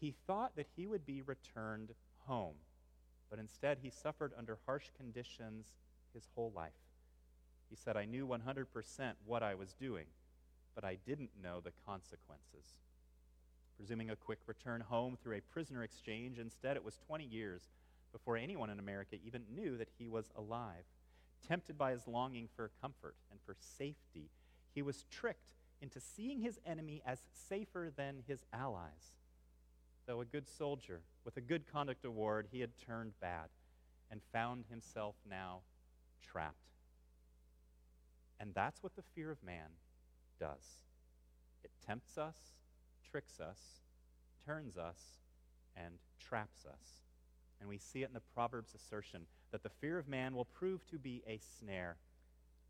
he 0.00 0.14
thought 0.26 0.56
that 0.56 0.66
he 0.76 0.86
would 0.86 1.04
be 1.04 1.22
returned 1.22 1.92
home, 2.26 2.54
but 3.28 3.38
instead 3.38 3.78
he 3.82 3.90
suffered 3.90 4.32
under 4.36 4.58
harsh 4.66 4.86
conditions 4.96 5.74
his 6.14 6.26
whole 6.34 6.52
life. 6.54 6.72
He 7.68 7.76
said, 7.76 7.96
I 7.96 8.06
knew 8.06 8.26
100% 8.26 9.12
what 9.26 9.42
I 9.42 9.54
was 9.54 9.74
doing, 9.74 10.06
but 10.74 10.84
I 10.84 10.96
didn't 11.06 11.30
know 11.40 11.60
the 11.60 11.72
consequences. 11.86 12.78
Presuming 13.76 14.10
a 14.10 14.16
quick 14.16 14.40
return 14.46 14.80
home 14.80 15.16
through 15.22 15.36
a 15.36 15.52
prisoner 15.52 15.82
exchange, 15.82 16.38
instead 16.38 16.76
it 16.76 16.84
was 16.84 16.98
20 17.06 17.24
years 17.24 17.68
before 18.12 18.36
anyone 18.36 18.70
in 18.70 18.78
America 18.78 19.16
even 19.24 19.42
knew 19.54 19.76
that 19.76 19.90
he 19.98 20.08
was 20.08 20.30
alive. 20.36 20.84
Tempted 21.46 21.78
by 21.78 21.92
his 21.92 22.08
longing 22.08 22.48
for 22.56 22.70
comfort 22.80 23.14
and 23.30 23.40
for 23.46 23.56
safety, 23.58 24.30
he 24.74 24.82
was 24.82 25.04
tricked 25.10 25.54
into 25.80 26.00
seeing 26.00 26.40
his 26.40 26.58
enemy 26.66 27.02
as 27.06 27.20
safer 27.32 27.90
than 27.94 28.22
his 28.26 28.44
allies. 28.52 29.14
Though 30.10 30.22
a 30.22 30.24
good 30.24 30.48
soldier 30.48 31.02
with 31.24 31.36
a 31.36 31.40
good 31.40 31.70
conduct 31.72 32.04
award, 32.04 32.48
he 32.50 32.58
had 32.58 32.70
turned 32.84 33.12
bad 33.20 33.46
and 34.10 34.20
found 34.32 34.64
himself 34.68 35.14
now 35.30 35.60
trapped. 36.20 36.56
And 38.40 38.52
that's 38.52 38.82
what 38.82 38.96
the 38.96 39.04
fear 39.14 39.30
of 39.30 39.40
man 39.44 39.68
does 40.40 40.82
it 41.62 41.70
tempts 41.86 42.18
us, 42.18 42.34
tricks 43.08 43.38
us, 43.38 43.60
turns 44.44 44.76
us, 44.76 44.98
and 45.76 45.94
traps 46.18 46.66
us. 46.66 47.04
And 47.60 47.68
we 47.68 47.78
see 47.78 48.02
it 48.02 48.08
in 48.08 48.14
the 48.14 48.22
Proverbs 48.34 48.74
assertion 48.74 49.26
that 49.52 49.62
the 49.62 49.68
fear 49.68 49.96
of 49.96 50.08
man 50.08 50.34
will 50.34 50.44
prove 50.44 50.84
to 50.88 50.98
be 50.98 51.22
a 51.24 51.38
snare. 51.60 51.98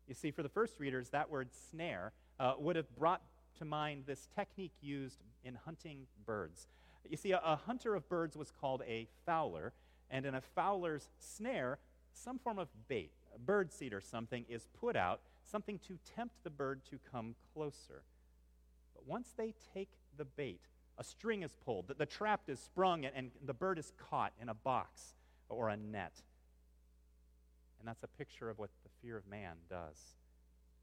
You 0.07 0.13
see, 0.13 0.29
for 0.29 0.43
the 0.43 0.49
first 0.49 0.79
readers, 0.79 1.09
that 1.09 1.31
word 1.31 1.49
snare 1.71 2.11
uh, 2.39 2.53
would 2.59 2.75
have 2.75 2.95
brought 2.95 3.23
to 3.57 3.65
mind 3.65 4.03
this 4.05 4.27
technique 4.35 4.75
used 4.79 5.23
in 5.43 5.55
hunting 5.55 6.05
birds. 6.23 6.67
You 7.09 7.17
see, 7.17 7.31
a, 7.31 7.39
a 7.43 7.55
hunter 7.55 7.95
of 7.95 8.07
birds 8.07 8.37
was 8.37 8.51
called 8.51 8.83
a 8.87 9.07
fowler, 9.25 9.73
and 10.09 10.25
in 10.25 10.35
a 10.35 10.41
fowler's 10.41 11.09
snare, 11.19 11.79
some 12.13 12.39
form 12.39 12.59
of 12.59 12.67
bait, 12.87 13.11
a 13.35 13.39
bird 13.39 13.71
seed 13.71 13.93
or 13.93 14.01
something, 14.01 14.45
is 14.49 14.67
put 14.79 14.95
out, 14.95 15.21
something 15.45 15.79
to 15.87 15.97
tempt 16.15 16.35
the 16.43 16.49
bird 16.49 16.81
to 16.89 16.99
come 17.11 17.35
closer. 17.53 18.03
But 18.93 19.07
once 19.07 19.29
they 19.35 19.53
take 19.73 19.89
the 20.17 20.25
bait, 20.25 20.61
a 20.97 21.03
string 21.03 21.43
is 21.43 21.55
pulled, 21.65 21.87
the, 21.87 21.95
the 21.95 22.05
trap 22.05 22.41
is 22.47 22.59
sprung, 22.59 23.05
and, 23.05 23.15
and 23.15 23.31
the 23.43 23.53
bird 23.53 23.79
is 23.79 23.91
caught 23.97 24.33
in 24.41 24.49
a 24.49 24.53
box 24.53 25.15
or 25.49 25.69
a 25.69 25.77
net. 25.77 26.13
And 27.79 27.87
that's 27.87 28.03
a 28.03 28.07
picture 28.07 28.49
of 28.49 28.59
what 28.59 28.69
the 28.83 28.89
fear 29.01 29.17
of 29.17 29.27
man 29.27 29.55
does. 29.69 29.97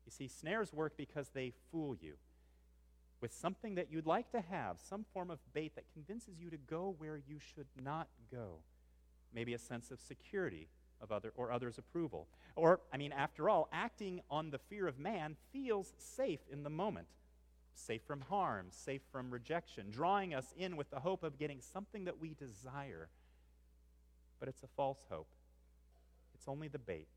You 0.05 0.11
see, 0.11 0.27
snares 0.27 0.73
work 0.73 0.95
because 0.97 1.29
they 1.29 1.53
fool 1.71 1.95
you 1.95 2.15
with 3.21 3.33
something 3.33 3.75
that 3.75 3.91
you'd 3.91 4.07
like 4.07 4.31
to 4.31 4.41
have, 4.41 4.79
some 4.79 5.05
form 5.13 5.31
of 5.31 5.39
bait 5.53 5.75
that 5.75 5.93
convinces 5.93 6.39
you 6.41 6.51
to 6.51 6.57
go 6.57 6.95
where 6.99 7.17
you 7.17 7.39
should 7.39 7.67
not 7.83 8.09
go. 8.31 8.59
Maybe 9.35 9.55
a 9.55 9.59
sense 9.59 9.91
of 9.91 10.01
security 10.01 10.69
of 11.01 11.13
other 11.13 11.33
or 11.37 11.53
others' 11.53 11.79
approval. 11.79 12.29
Or, 12.57 12.81
I 12.93 12.97
mean, 12.97 13.13
after 13.13 13.49
all, 13.49 13.69
acting 13.73 14.21
on 14.31 14.51
the 14.51 14.59
fear 14.59 14.87
of 14.87 14.99
man 14.99 15.37
feels 15.53 15.93
safe 15.99 16.41
in 16.51 16.63
the 16.63 16.71
moment. 16.71 17.09
Safe 17.75 18.03
from 18.03 18.23
harm, 18.23 18.67
safe 18.71 19.03
from 19.13 19.31
rejection, 19.31 19.91
drawing 19.91 20.35
us 20.35 20.53
in 20.57 20.77
with 20.77 20.91
the 20.91 21.01
hope 21.01 21.23
of 21.23 21.39
getting 21.39 21.61
something 21.61 22.05
that 22.05 22.19
we 22.19 22.35
desire. 22.35 23.09
But 24.41 24.49
it's 24.49 24.63
a 24.63 24.69
false 24.77 25.05
hope. 25.09 25.29
It's 26.35 26.49
only 26.49 26.69
the 26.69 26.79
bait. 26.79 27.09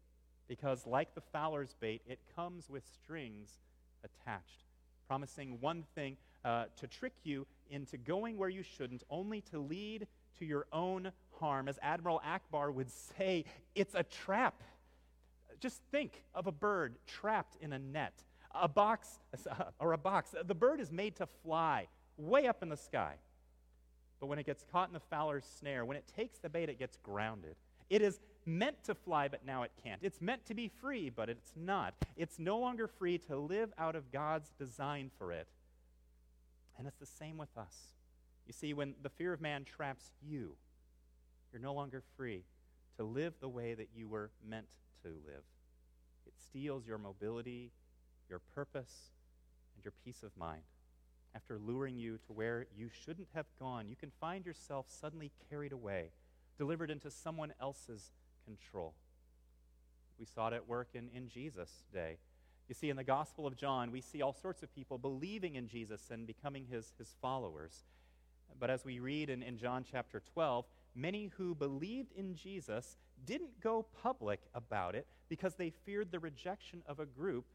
Because, 0.47 0.85
like 0.85 1.15
the 1.15 1.21
fowler's 1.21 1.75
bait, 1.79 2.01
it 2.05 2.19
comes 2.35 2.69
with 2.69 2.83
strings 3.01 3.59
attached, 4.03 4.65
promising 5.11 5.57
one 5.59 5.83
thing 5.93 6.15
uh, 6.45 6.63
to 6.77 6.87
trick 6.87 7.11
you 7.25 7.45
into 7.69 7.97
going 7.97 8.37
where 8.37 8.47
you 8.47 8.63
shouldn't, 8.63 9.03
only 9.09 9.41
to 9.41 9.59
lead 9.59 10.07
to 10.39 10.45
your 10.45 10.65
own 10.71 11.11
harm. 11.37 11.67
As 11.67 11.77
Admiral 11.81 12.21
Ackbar 12.25 12.73
would 12.73 12.89
say, 12.89 13.43
it's 13.75 13.93
a 13.93 14.03
trap. 14.03 14.63
Just 15.59 15.81
think 15.91 16.23
of 16.33 16.47
a 16.47 16.51
bird 16.53 16.95
trapped 17.05 17.57
in 17.59 17.73
a 17.73 17.79
net, 17.79 18.23
a 18.55 18.69
box, 18.69 19.19
or 19.81 19.91
a 19.91 19.97
box. 19.97 20.33
The 20.45 20.55
bird 20.55 20.79
is 20.79 20.93
made 20.93 21.17
to 21.17 21.25
fly 21.25 21.89
way 22.15 22.47
up 22.47 22.63
in 22.63 22.69
the 22.69 22.77
sky. 22.77 23.15
But 24.21 24.27
when 24.27 24.39
it 24.39 24.45
gets 24.45 24.63
caught 24.71 24.87
in 24.87 24.93
the 24.93 25.01
fowler's 25.01 25.43
snare, 25.59 25.83
when 25.83 25.97
it 25.97 26.09
takes 26.15 26.39
the 26.39 26.47
bait, 26.47 26.69
it 26.69 26.79
gets 26.79 26.95
grounded. 27.03 27.57
It 27.89 28.01
is 28.01 28.21
meant 28.45 28.83
to 28.85 28.95
fly, 28.95 29.27
but 29.27 29.45
now 29.45 29.63
it 29.63 29.71
can't. 29.83 29.99
It's 30.01 30.21
meant 30.21 30.45
to 30.47 30.53
be 30.53 30.67
free, 30.67 31.09
but 31.09 31.29
it's 31.29 31.51
not. 31.55 31.93
It's 32.15 32.39
no 32.39 32.57
longer 32.57 32.87
free 32.87 33.17
to 33.19 33.35
live 33.35 33.71
out 33.77 33.95
of 33.95 34.11
God's 34.11 34.51
design 34.57 35.11
for 35.17 35.31
it. 35.31 35.47
And 36.77 36.87
it's 36.87 36.99
the 36.99 37.05
same 37.05 37.37
with 37.37 37.55
us. 37.57 37.75
You 38.47 38.53
see, 38.53 38.73
when 38.73 38.95
the 39.01 39.09
fear 39.09 39.33
of 39.33 39.41
man 39.41 39.63
traps 39.63 40.11
you, 40.21 40.55
you're 41.51 41.61
no 41.61 41.73
longer 41.73 42.01
free 42.17 42.43
to 42.97 43.03
live 43.03 43.33
the 43.39 43.49
way 43.49 43.73
that 43.73 43.89
you 43.95 44.07
were 44.07 44.31
meant 44.47 44.69
to 45.03 45.09
live. 45.09 45.43
It 46.25 46.33
steals 46.37 46.87
your 46.87 46.97
mobility, 46.97 47.71
your 48.29 48.39
purpose, 48.53 49.11
and 49.75 49.83
your 49.83 49.93
peace 50.03 50.23
of 50.23 50.35
mind. 50.37 50.63
After 51.33 51.57
luring 51.59 51.97
you 51.97 52.17
to 52.27 52.33
where 52.33 52.65
you 52.75 52.89
shouldn't 53.05 53.29
have 53.33 53.45
gone, 53.59 53.87
you 53.87 53.95
can 53.95 54.11
find 54.19 54.45
yourself 54.45 54.87
suddenly 54.89 55.31
carried 55.49 55.71
away, 55.71 56.11
delivered 56.57 56.91
into 56.91 57.09
someone 57.09 57.53
else's 57.61 58.11
control. 58.45 58.93
We 60.19 60.25
saw 60.25 60.47
it 60.47 60.53
at 60.53 60.67
work 60.67 60.89
in, 60.93 61.09
in 61.15 61.27
Jesus' 61.27 61.83
day. 61.93 62.17
You 62.67 62.75
see, 62.75 62.89
in 62.89 62.95
the 62.95 63.03
Gospel 63.03 63.47
of 63.47 63.57
John, 63.57 63.91
we 63.91 64.01
see 64.01 64.21
all 64.21 64.33
sorts 64.33 64.63
of 64.63 64.73
people 64.73 64.97
believing 64.97 65.55
in 65.55 65.67
Jesus 65.67 66.09
and 66.11 66.25
becoming 66.25 66.67
his, 66.69 66.93
his 66.97 67.15
followers. 67.21 67.83
But 68.59 68.69
as 68.69 68.85
we 68.85 68.99
read 68.99 69.29
in, 69.29 69.41
in 69.41 69.57
John 69.57 69.83
chapter 69.89 70.21
12, 70.33 70.65
many 70.95 71.31
who 71.37 71.55
believed 71.55 72.11
in 72.15 72.35
Jesus 72.35 72.97
didn't 73.25 73.59
go 73.61 73.85
public 74.01 74.39
about 74.53 74.95
it 74.95 75.07
because 75.27 75.55
they 75.55 75.69
feared 75.69 76.11
the 76.11 76.19
rejection 76.19 76.81
of 76.87 76.99
a 76.99 77.05
group 77.05 77.45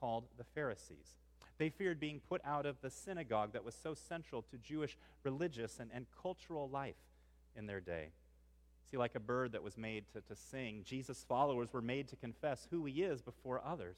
called 0.00 0.24
the 0.38 0.44
Pharisees. 0.44 1.14
They 1.58 1.68
feared 1.68 2.00
being 2.00 2.20
put 2.28 2.40
out 2.44 2.66
of 2.66 2.80
the 2.80 2.90
synagogue 2.90 3.52
that 3.52 3.64
was 3.64 3.74
so 3.80 3.94
central 3.94 4.42
to 4.42 4.58
Jewish 4.58 4.96
religious 5.22 5.78
and, 5.78 5.90
and 5.94 6.06
cultural 6.20 6.68
life 6.68 6.96
in 7.54 7.66
their 7.66 7.80
day. 7.80 8.08
See, 8.90 8.96
like 8.96 9.14
a 9.14 9.20
bird 9.20 9.52
that 9.52 9.62
was 9.62 9.76
made 9.76 10.04
to, 10.12 10.20
to 10.20 10.36
sing, 10.36 10.82
Jesus' 10.84 11.24
followers 11.28 11.72
were 11.72 11.82
made 11.82 12.08
to 12.08 12.16
confess 12.16 12.66
who 12.70 12.84
he 12.84 13.02
is 13.02 13.22
before 13.22 13.60
others. 13.64 13.96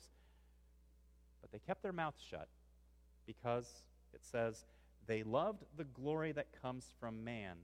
But 1.40 1.52
they 1.52 1.58
kept 1.58 1.82
their 1.82 1.92
mouths 1.92 2.22
shut 2.30 2.48
because 3.26 3.66
it 4.14 4.24
says, 4.24 4.64
they 5.06 5.22
loved 5.22 5.64
the 5.76 5.84
glory 5.84 6.32
that 6.32 6.46
comes 6.62 6.92
from 6.98 7.24
man 7.24 7.56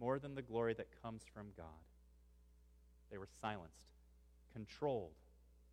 more 0.00 0.18
than 0.18 0.34
the 0.34 0.42
glory 0.42 0.74
that 0.74 0.88
comes 1.02 1.22
from 1.34 1.48
God. 1.56 1.66
They 3.10 3.18
were 3.18 3.28
silenced, 3.40 3.92
controlled 4.52 5.14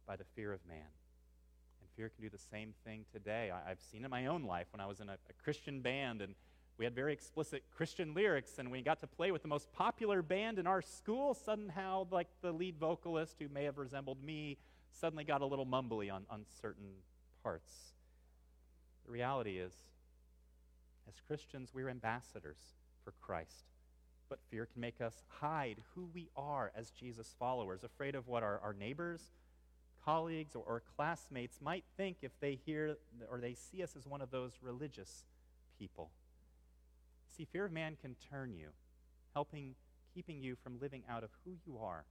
by 0.07 0.15
the 0.15 0.23
fear 0.35 0.51
of 0.51 0.59
man. 0.67 0.77
And 0.77 1.89
fear 1.95 2.09
can 2.09 2.23
do 2.23 2.29
the 2.29 2.37
same 2.37 2.73
thing 2.85 3.05
today. 3.11 3.51
I, 3.51 3.69
have 3.69 3.79
seen 3.91 4.01
it 4.01 4.05
in 4.05 4.11
my 4.11 4.27
own 4.27 4.43
life 4.43 4.67
when 4.71 4.81
I 4.81 4.85
was 4.85 4.99
in 4.99 5.09
a, 5.09 5.13
a 5.13 5.43
Christian 5.43 5.81
band 5.81 6.21
and 6.21 6.33
we 6.77 6.83
had 6.85 6.93
very 6.93 7.13
explicit 7.13 7.63
Christian 7.75 8.13
lyrics, 8.13 8.59
and 8.59 8.69
we 8.69 8.81
got 8.81 8.99
to 8.99 9.07
play 9.07 9.31
with 9.31 9.41
the 9.41 9.47
most 9.47 9.71
popular 9.71 10.21
band 10.21 10.59
in 10.59 10.67
our 10.67 10.81
school. 10.81 11.33
Somehow, 11.33 12.05
like 12.11 12.27
the 12.41 12.51
lead 12.51 12.77
vocalist, 12.77 13.37
who 13.39 13.47
may 13.47 13.63
have 13.63 13.77
resembled 13.77 14.21
me, 14.21 14.57
suddenly 14.91 15.23
got 15.23 15.41
a 15.41 15.45
little 15.45 15.65
mumbly 15.65 16.11
on, 16.11 16.25
on 16.29 16.45
certain 16.61 16.89
parts. 17.43 17.71
The 19.05 19.11
reality 19.11 19.57
is, 19.57 19.73
as 21.07 21.15
Christians, 21.27 21.71
we're 21.73 21.89
ambassadors 21.89 22.57
for 23.03 23.13
Christ. 23.21 23.65
But 24.27 24.39
fear 24.49 24.65
can 24.65 24.81
make 24.81 24.99
us 24.99 25.23
hide 25.27 25.77
who 25.93 26.09
we 26.13 26.29
are 26.35 26.71
as 26.75 26.89
Jesus 26.89 27.35
followers, 27.39 27.83
afraid 27.83 28.15
of 28.15 28.27
what 28.27 28.43
our, 28.43 28.59
our 28.59 28.73
neighbors, 28.73 29.21
colleagues, 30.03 30.55
or, 30.55 30.63
or 30.65 30.83
classmates 30.97 31.61
might 31.61 31.85
think 31.95 32.17
if 32.21 32.31
they 32.41 32.59
hear 32.65 32.97
or 33.29 33.39
they 33.39 33.53
see 33.53 33.83
us 33.83 33.95
as 33.95 34.05
one 34.05 34.21
of 34.21 34.31
those 34.31 34.57
religious 34.61 35.23
people. 35.77 36.09
See, 37.35 37.45
fear 37.51 37.65
of 37.65 37.71
man 37.71 37.97
can 38.01 38.15
turn 38.29 38.53
you, 38.53 38.69
helping, 39.33 39.75
keeping 40.13 40.39
you 40.39 40.55
from 40.63 40.79
living 40.79 41.03
out 41.09 41.23
of 41.23 41.31
who 41.43 41.51
you 41.65 41.77
are 41.79 42.05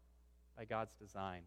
by 0.57 0.67
God's 0.67 0.95
design. 0.97 1.43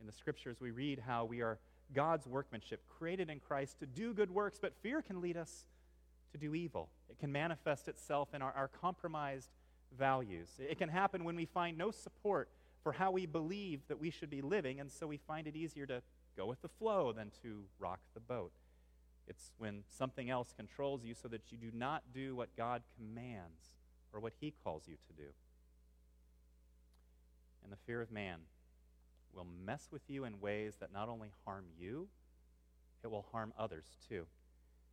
In 0.00 0.06
the 0.06 0.12
scriptures, 0.12 0.56
we 0.60 0.72
read 0.72 1.02
how 1.06 1.24
we 1.24 1.40
are 1.40 1.58
God's 1.94 2.26
workmanship, 2.26 2.82
created 2.98 3.30
in 3.30 3.38
Christ 3.38 3.78
to 3.78 3.86
do 3.86 4.12
good 4.12 4.30
works, 4.30 4.58
but 4.60 4.74
fear 4.82 5.02
can 5.02 5.20
lead 5.20 5.36
us 5.36 5.64
to 6.32 6.38
do 6.38 6.54
evil. 6.54 6.88
It 7.08 7.20
can 7.20 7.30
manifest 7.30 7.86
itself 7.86 8.34
in 8.34 8.42
our, 8.42 8.52
our 8.52 8.68
compromised 8.68 9.50
values. 9.96 10.48
It 10.58 10.78
can 10.78 10.88
happen 10.88 11.22
when 11.22 11.36
we 11.36 11.44
find 11.44 11.78
no 11.78 11.92
support 11.92 12.48
for 12.82 12.90
how 12.90 13.12
we 13.12 13.26
believe 13.26 13.86
that 13.86 14.00
we 14.00 14.10
should 14.10 14.30
be 14.30 14.42
living, 14.42 14.80
and 14.80 14.90
so 14.90 15.06
we 15.06 15.16
find 15.16 15.46
it 15.46 15.54
easier 15.54 15.86
to 15.86 16.02
go 16.36 16.46
with 16.46 16.60
the 16.60 16.68
flow 16.68 17.12
than 17.12 17.30
to 17.42 17.62
rock 17.78 18.00
the 18.14 18.20
boat. 18.20 18.50
It's 19.26 19.52
when 19.58 19.82
something 19.98 20.30
else 20.30 20.52
controls 20.56 21.04
you 21.04 21.14
so 21.14 21.28
that 21.28 21.50
you 21.50 21.58
do 21.58 21.70
not 21.76 22.02
do 22.14 22.36
what 22.36 22.56
God 22.56 22.82
commands 22.96 23.74
or 24.12 24.20
what 24.20 24.32
He 24.40 24.52
calls 24.64 24.84
you 24.86 24.96
to 25.08 25.12
do. 25.12 25.28
And 27.62 27.72
the 27.72 27.76
fear 27.86 28.00
of 28.00 28.12
man 28.12 28.40
will 29.34 29.46
mess 29.64 29.88
with 29.90 30.02
you 30.08 30.24
in 30.24 30.40
ways 30.40 30.76
that 30.80 30.92
not 30.92 31.08
only 31.08 31.30
harm 31.44 31.64
you, 31.78 32.08
it 33.02 33.10
will 33.10 33.26
harm 33.32 33.52
others 33.58 33.84
too. 34.08 34.26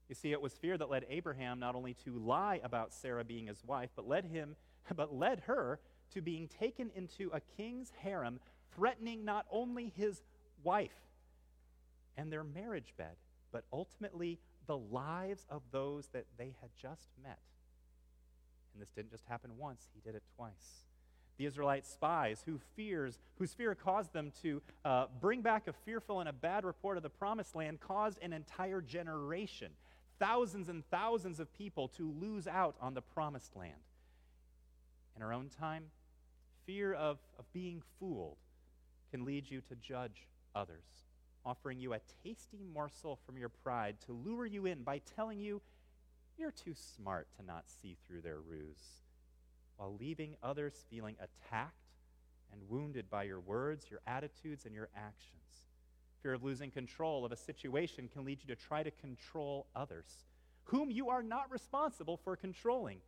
You 0.09 0.15
see, 0.15 0.31
it 0.31 0.41
was 0.41 0.53
fear 0.53 0.77
that 0.77 0.89
led 0.89 1.05
Abraham 1.09 1.59
not 1.59 1.75
only 1.75 1.93
to 2.05 2.17
lie 2.17 2.59
about 2.63 2.93
Sarah 2.93 3.23
being 3.23 3.47
his 3.47 3.63
wife, 3.63 3.89
but 3.95 4.07
led 4.07 4.25
him, 4.25 4.55
but 4.95 5.13
led 5.13 5.41
her 5.41 5.79
to 6.13 6.21
being 6.21 6.47
taken 6.47 6.91
into 6.95 7.29
a 7.33 7.39
king's 7.39 7.91
harem, 8.01 8.39
threatening 8.75 9.23
not 9.23 9.45
only 9.49 9.93
his 9.95 10.21
wife 10.63 10.91
and 12.17 12.31
their 12.31 12.43
marriage 12.43 12.93
bed, 12.97 13.15
but 13.53 13.63
ultimately 13.71 14.39
the 14.67 14.77
lives 14.77 15.45
of 15.49 15.61
those 15.71 16.07
that 16.07 16.25
they 16.37 16.55
had 16.59 16.71
just 16.75 17.07
met. 17.23 17.39
And 18.73 18.81
this 18.81 18.89
didn't 18.89 19.11
just 19.11 19.25
happen 19.27 19.51
once, 19.57 19.87
he 19.93 20.01
did 20.01 20.15
it 20.15 20.23
twice. 20.35 20.87
The 21.37 21.45
Israelite 21.45 21.87
spies, 21.87 22.43
who 22.45 22.59
fears, 22.75 23.17
whose 23.37 23.53
fear 23.53 23.73
caused 23.73 24.13
them 24.13 24.31
to 24.41 24.61
uh, 24.83 25.05
bring 25.21 25.41
back 25.41 25.67
a 25.67 25.73
fearful 25.73 26.19
and 26.19 26.27
a 26.27 26.33
bad 26.33 26.65
report 26.65 26.97
of 26.97 27.03
the 27.03 27.09
promised 27.09 27.55
land, 27.55 27.79
caused 27.79 28.19
an 28.21 28.33
entire 28.33 28.81
generation 28.81 29.71
thousands 30.19 30.69
and 30.69 30.85
thousands 30.89 31.39
of 31.39 31.51
people 31.53 31.87
to 31.89 32.13
lose 32.19 32.47
out 32.47 32.75
on 32.81 32.93
the 32.93 33.01
promised 33.01 33.55
land. 33.55 33.73
In 35.15 35.21
our 35.21 35.33
own 35.33 35.49
time, 35.49 35.85
fear 36.65 36.93
of, 36.93 37.17
of 37.37 37.51
being 37.53 37.81
fooled 37.99 38.37
can 39.11 39.25
lead 39.25 39.49
you 39.49 39.61
to 39.61 39.75
judge 39.75 40.27
others, 40.55 40.85
offering 41.45 41.79
you 41.79 41.93
a 41.93 41.99
tasty 42.23 42.63
morsel 42.73 43.19
from 43.25 43.37
your 43.37 43.49
pride 43.49 43.97
to 44.05 44.13
lure 44.13 44.45
you 44.45 44.65
in 44.65 44.83
by 44.83 44.99
telling 45.15 45.39
you 45.39 45.61
you're 46.37 46.51
too 46.51 46.73
smart 46.73 47.27
to 47.37 47.45
not 47.45 47.65
see 47.69 47.95
through 48.05 48.21
their 48.21 48.39
ruse, 48.39 49.03
while 49.77 49.95
leaving 49.99 50.35
others 50.41 50.85
feeling 50.89 51.15
attacked 51.19 51.75
and 52.51 52.61
wounded 52.69 53.09
by 53.09 53.23
your 53.23 53.39
words, 53.39 53.85
your 53.89 54.01
attitudes, 54.07 54.65
and 54.65 54.73
your 54.73 54.89
actions. 54.95 55.67
Fear 56.21 56.33
of 56.33 56.43
losing 56.43 56.71
control 56.71 57.25
of 57.25 57.31
a 57.31 57.35
situation 57.37 58.09
can 58.11 58.23
lead 58.25 58.39
you 58.41 58.55
to 58.55 58.61
try 58.61 58.83
to 58.83 58.91
control 58.91 59.67
others, 59.75 60.25
whom 60.65 60.89
you 60.89 61.09
are 61.09 61.23
not 61.23 61.51
responsible 61.51 62.17
for 62.17 62.35
controlling, 62.35 62.99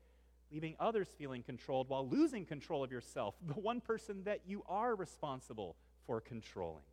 leaving 0.52 0.76
others 0.80 1.08
feeling 1.18 1.42
controlled 1.42 1.90
while 1.90 2.08
losing 2.08 2.46
control 2.46 2.84
of 2.84 2.92
yourself, 2.92 3.36
the 3.48 3.54
one 3.54 3.80
person 3.80 4.24
that 4.26 4.42
you 4.46 4.64
are 4.68 4.96
responsible 4.96 5.76
for 6.06 6.20
controlling. 6.20 6.84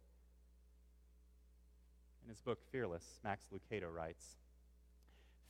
In 2.25 2.29
his 2.29 2.41
book 2.41 2.61
Fearless, 2.71 3.19
Max 3.25 3.47
Lucado 3.53 3.93
writes 3.93 4.37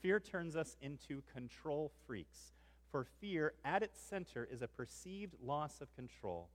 Fear 0.00 0.20
turns 0.20 0.56
us 0.56 0.76
into 0.80 1.22
control 1.32 1.92
freaks, 2.06 2.54
for 2.90 3.04
fear 3.20 3.52
at 3.64 3.82
its 3.82 4.00
center 4.00 4.48
is 4.50 4.62
a 4.62 4.68
perceived 4.68 5.34
loss 5.44 5.80
of 5.80 5.94
control. 5.94 6.48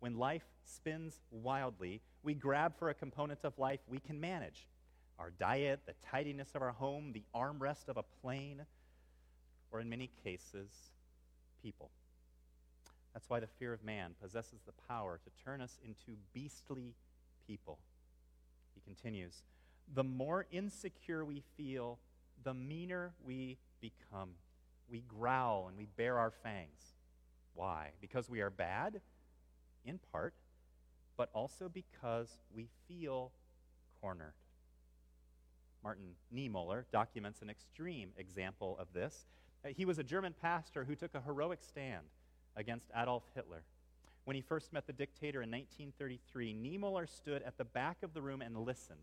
When 0.00 0.16
life 0.16 0.44
spins 0.64 1.20
wildly, 1.30 2.00
we 2.22 2.34
grab 2.34 2.76
for 2.78 2.90
a 2.90 2.94
component 2.94 3.40
of 3.44 3.58
life 3.58 3.80
we 3.86 3.98
can 3.98 4.20
manage 4.20 4.66
our 5.18 5.30
diet, 5.30 5.80
the 5.86 5.94
tidiness 6.10 6.50
of 6.54 6.62
our 6.62 6.72
home, 6.72 7.12
the 7.12 7.24
armrest 7.34 7.88
of 7.88 7.98
a 7.98 8.02
plane, 8.02 8.64
or 9.70 9.80
in 9.80 9.88
many 9.88 10.10
cases, 10.24 10.70
people. 11.62 11.90
That's 13.12 13.28
why 13.28 13.40
the 13.40 13.46
fear 13.46 13.72
of 13.72 13.84
man 13.84 14.14
possesses 14.20 14.60
the 14.64 14.72
power 14.88 15.20
to 15.22 15.44
turn 15.44 15.60
us 15.60 15.78
into 15.84 16.18
beastly 16.32 16.94
people. 17.46 17.78
He 18.74 18.80
continues 18.80 19.42
The 19.94 20.04
more 20.04 20.46
insecure 20.50 21.24
we 21.24 21.42
feel, 21.56 21.98
the 22.44 22.54
meaner 22.54 23.12
we 23.24 23.58
become. 23.80 24.30
We 24.88 25.02
growl 25.02 25.66
and 25.68 25.76
we 25.76 25.86
bare 25.96 26.18
our 26.18 26.30
fangs. 26.30 26.94
Why? 27.54 27.90
Because 28.00 28.28
we 28.28 28.40
are 28.40 28.50
bad? 28.50 29.00
In 29.84 29.98
part, 30.12 30.34
but 31.16 31.30
also 31.32 31.68
because 31.68 32.38
we 32.54 32.68
feel 32.86 33.32
cornered. 34.00 34.34
Martin 35.82 36.14
Niemöller 36.34 36.84
documents 36.92 37.42
an 37.42 37.50
extreme 37.50 38.10
example 38.18 38.76
of 38.78 38.92
this. 38.92 39.26
Uh, 39.64 39.68
he 39.76 39.84
was 39.84 39.98
a 39.98 40.02
German 40.02 40.34
pastor 40.40 40.84
who 40.84 40.94
took 40.94 41.14
a 41.14 41.20
heroic 41.20 41.60
stand 41.62 42.06
against 42.56 42.90
Adolf 42.94 43.24
Hitler. 43.34 43.62
When 44.24 44.34
he 44.34 44.42
first 44.42 44.72
met 44.72 44.86
the 44.86 44.92
dictator 44.92 45.42
in 45.42 45.50
1933, 45.50 46.54
Niemöller 46.54 47.08
stood 47.08 47.42
at 47.42 47.56
the 47.56 47.64
back 47.64 48.02
of 48.02 48.12
the 48.12 48.20
room 48.20 48.42
and 48.42 48.56
listened. 48.56 49.00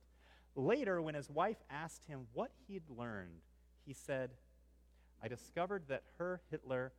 Later, 0.58 1.00
when 1.04 1.14
his 1.14 1.30
wife 1.30 1.58
asked 1.70 2.08
him 2.08 2.26
what 2.34 2.50
he'd 2.68 2.90
learned, 2.90 3.42
he 3.86 3.94
said, 3.94 4.32
I 5.22 5.28
discovered 5.28 5.84
that 5.88 6.02
Herr 6.18 6.42
Hitler 6.50 6.94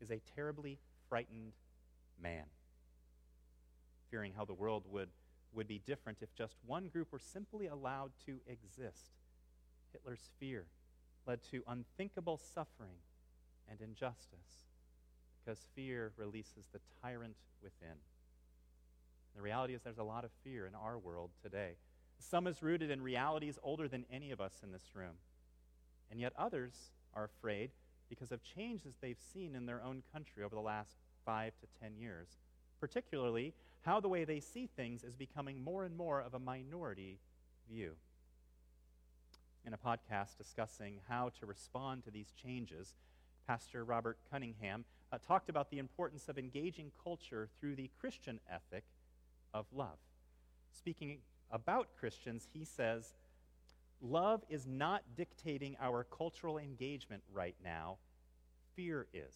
is 0.00 0.12
a 0.12 0.22
terribly 0.36 0.78
frightened 1.08 1.54
man. 2.22 2.44
Fearing 4.12 4.32
how 4.36 4.44
the 4.44 4.54
world 4.54 4.84
would, 4.88 5.08
would 5.52 5.66
be 5.66 5.80
different 5.84 6.18
if 6.22 6.32
just 6.32 6.54
one 6.64 6.86
group 6.86 7.10
were 7.10 7.18
simply 7.18 7.66
allowed 7.66 8.12
to 8.26 8.38
exist, 8.46 9.10
Hitler's 9.92 10.30
fear 10.38 10.66
led 11.26 11.42
to 11.50 11.64
unthinkable 11.66 12.38
suffering 12.54 12.98
and 13.68 13.80
injustice 13.80 14.68
because 15.44 15.58
fear 15.74 16.12
releases 16.16 16.68
the 16.72 16.78
tyrant 17.02 17.34
within. 17.60 17.96
The 19.34 19.42
reality 19.42 19.74
is 19.74 19.82
there's 19.82 19.98
a 19.98 20.04
lot 20.04 20.24
of 20.24 20.30
fear 20.44 20.66
in 20.66 20.76
our 20.76 20.98
world 20.98 21.30
today. 21.42 21.74
Some 22.18 22.46
is 22.46 22.62
rooted 22.62 22.90
in 22.90 23.00
realities 23.00 23.58
older 23.62 23.88
than 23.88 24.04
any 24.12 24.30
of 24.30 24.40
us 24.40 24.60
in 24.62 24.72
this 24.72 24.94
room. 24.94 25.16
And 26.10 26.20
yet 26.20 26.32
others 26.38 26.74
are 27.14 27.24
afraid 27.24 27.70
because 28.08 28.32
of 28.32 28.42
changes 28.42 28.94
they've 29.00 29.20
seen 29.32 29.54
in 29.54 29.66
their 29.66 29.82
own 29.82 30.02
country 30.12 30.42
over 30.42 30.54
the 30.54 30.60
last 30.60 30.96
five 31.24 31.52
to 31.60 31.66
ten 31.80 31.96
years, 31.96 32.28
particularly 32.80 33.54
how 33.82 34.00
the 34.00 34.08
way 34.08 34.24
they 34.24 34.40
see 34.40 34.66
things 34.66 35.04
is 35.04 35.14
becoming 35.14 35.62
more 35.62 35.84
and 35.84 35.96
more 35.96 36.20
of 36.20 36.34
a 36.34 36.38
minority 36.38 37.18
view. 37.70 37.92
In 39.64 39.74
a 39.74 39.78
podcast 39.78 40.36
discussing 40.38 41.00
how 41.08 41.30
to 41.38 41.46
respond 41.46 42.04
to 42.04 42.10
these 42.10 42.32
changes, 42.42 42.94
Pastor 43.46 43.84
Robert 43.84 44.18
Cunningham 44.30 44.84
uh, 45.12 45.18
talked 45.26 45.48
about 45.48 45.70
the 45.70 45.78
importance 45.78 46.28
of 46.28 46.38
engaging 46.38 46.90
culture 47.02 47.48
through 47.60 47.76
the 47.76 47.90
Christian 48.00 48.40
ethic 48.50 48.84
of 49.52 49.66
love. 49.72 49.98
Speaking 50.72 51.18
about 51.50 51.88
Christians, 51.98 52.48
he 52.52 52.64
says, 52.64 53.14
Love 54.00 54.44
is 54.48 54.66
not 54.66 55.02
dictating 55.16 55.76
our 55.80 56.04
cultural 56.04 56.58
engagement 56.58 57.22
right 57.32 57.56
now, 57.64 57.98
fear 58.76 59.06
is. 59.12 59.34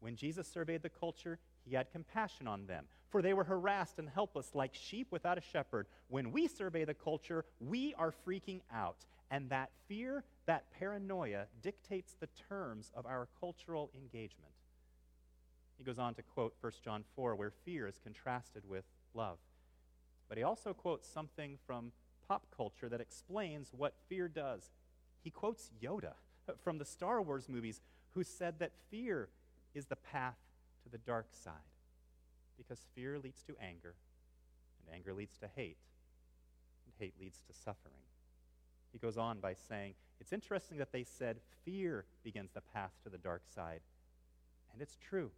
When 0.00 0.16
Jesus 0.16 0.48
surveyed 0.48 0.82
the 0.82 0.88
culture, 0.88 1.38
he 1.64 1.74
had 1.74 1.90
compassion 1.90 2.46
on 2.46 2.66
them, 2.66 2.86
for 3.10 3.20
they 3.20 3.34
were 3.34 3.44
harassed 3.44 3.98
and 3.98 4.08
helpless 4.08 4.54
like 4.54 4.74
sheep 4.74 5.08
without 5.10 5.38
a 5.38 5.42
shepherd. 5.42 5.86
When 6.08 6.32
we 6.32 6.46
survey 6.48 6.84
the 6.84 6.94
culture, 6.94 7.44
we 7.60 7.94
are 7.94 8.14
freaking 8.26 8.60
out. 8.72 9.04
And 9.30 9.50
that 9.50 9.70
fear, 9.86 10.24
that 10.46 10.70
paranoia, 10.78 11.46
dictates 11.62 12.14
the 12.18 12.28
terms 12.48 12.90
of 12.94 13.04
our 13.04 13.28
cultural 13.38 13.90
engagement. 13.94 14.52
He 15.76 15.84
goes 15.84 15.98
on 15.98 16.14
to 16.14 16.22
quote 16.22 16.54
1 16.60 16.72
John 16.82 17.04
4, 17.14 17.36
where 17.36 17.52
fear 17.64 17.86
is 17.86 17.98
contrasted 18.02 18.64
with 18.66 18.84
love. 19.14 19.38
But 20.28 20.38
he 20.38 20.44
also 20.44 20.74
quotes 20.74 21.08
something 21.08 21.58
from 21.66 21.92
pop 22.26 22.46
culture 22.54 22.88
that 22.88 23.00
explains 23.00 23.72
what 23.76 23.94
fear 24.08 24.28
does. 24.28 24.70
He 25.22 25.30
quotes 25.30 25.70
Yoda 25.82 26.12
from 26.62 26.78
the 26.78 26.84
Star 26.84 27.22
Wars 27.22 27.48
movies, 27.48 27.80
who 28.14 28.22
said 28.22 28.58
that 28.58 28.72
fear 28.90 29.28
is 29.74 29.86
the 29.86 29.96
path 29.96 30.38
to 30.82 30.90
the 30.90 30.98
dark 30.98 31.28
side 31.32 31.54
because 32.58 32.86
fear 32.94 33.18
leads 33.18 33.42
to 33.44 33.54
anger, 33.62 33.94
and 34.80 34.94
anger 34.94 35.14
leads 35.14 35.38
to 35.38 35.48
hate, 35.54 35.78
and 36.84 36.94
hate 36.98 37.14
leads 37.20 37.38
to 37.46 37.54
suffering. 37.54 38.02
He 38.92 38.98
goes 38.98 39.16
on 39.16 39.38
by 39.38 39.54
saying, 39.54 39.94
It's 40.20 40.32
interesting 40.32 40.78
that 40.78 40.92
they 40.92 41.04
said 41.04 41.38
fear 41.64 42.04
begins 42.24 42.50
the 42.52 42.60
path 42.60 42.92
to 43.04 43.08
the 43.08 43.18
dark 43.18 43.42
side. 43.54 43.80
And 44.72 44.82
it's 44.82 44.96
true 44.96 45.30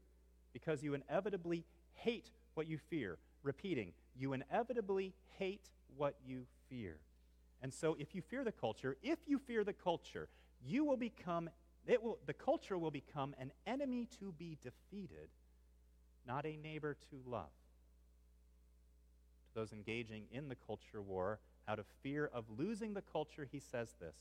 because 0.53 0.83
you 0.83 0.95
inevitably 0.95 1.65
hate 1.93 2.31
what 2.55 2.67
you 2.67 2.79
fear. 2.79 3.19
Repeating, 3.43 3.93
you 4.17 4.33
inevitably 4.33 5.15
hate 5.39 5.71
what 5.97 6.15
you 6.27 6.47
fear. 6.69 6.99
And 7.63 7.73
so 7.73 7.97
if 7.99 8.15
you 8.15 8.23
fear 8.23 8.45
the 8.45 8.53
culture, 8.53 8.97
if 9.03 9.19
you 9.27 9.39
fear 9.39 9.65
the 9.65 9.73
culture, 9.73 10.29
you 10.65 10.85
will 10.85 10.97
become 10.97 11.51
it 11.87 12.03
will 12.03 12.19
the 12.27 12.35
culture 12.35 12.77
will 12.77 12.91
become 12.91 13.35
an 13.39 13.53
enemy 13.67 14.07
to 14.21 14.33
be 14.33 14.59
defeated, 14.63 15.29
not 16.27 16.45
a 16.45 16.57
neighbor 16.57 16.97
to 17.11 17.21
love. 17.27 17.51
To 19.49 19.55
those 19.55 19.73
engaging 19.73 20.25
in 20.31 20.49
the 20.49 20.55
culture 20.55 21.03
war 21.03 21.41
out 21.67 21.79
of 21.79 21.87
fear 22.03 22.31
of 22.33 22.45
losing 22.57 22.95
the 22.95 23.03
culture, 23.03 23.49
he 23.51 23.61
says 23.61 23.95
this 24.01 24.17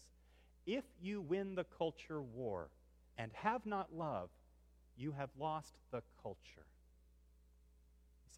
If 0.66 0.86
you 1.02 1.22
win 1.22 1.56
the 1.56 1.66
culture 1.66 2.22
war 2.22 2.70
and 3.18 3.32
have 3.34 3.66
not 3.66 3.94
love, 3.94 4.30
you 4.98 5.12
have 5.12 5.30
lost 5.38 5.76
the 5.92 6.02
culture. 6.22 6.66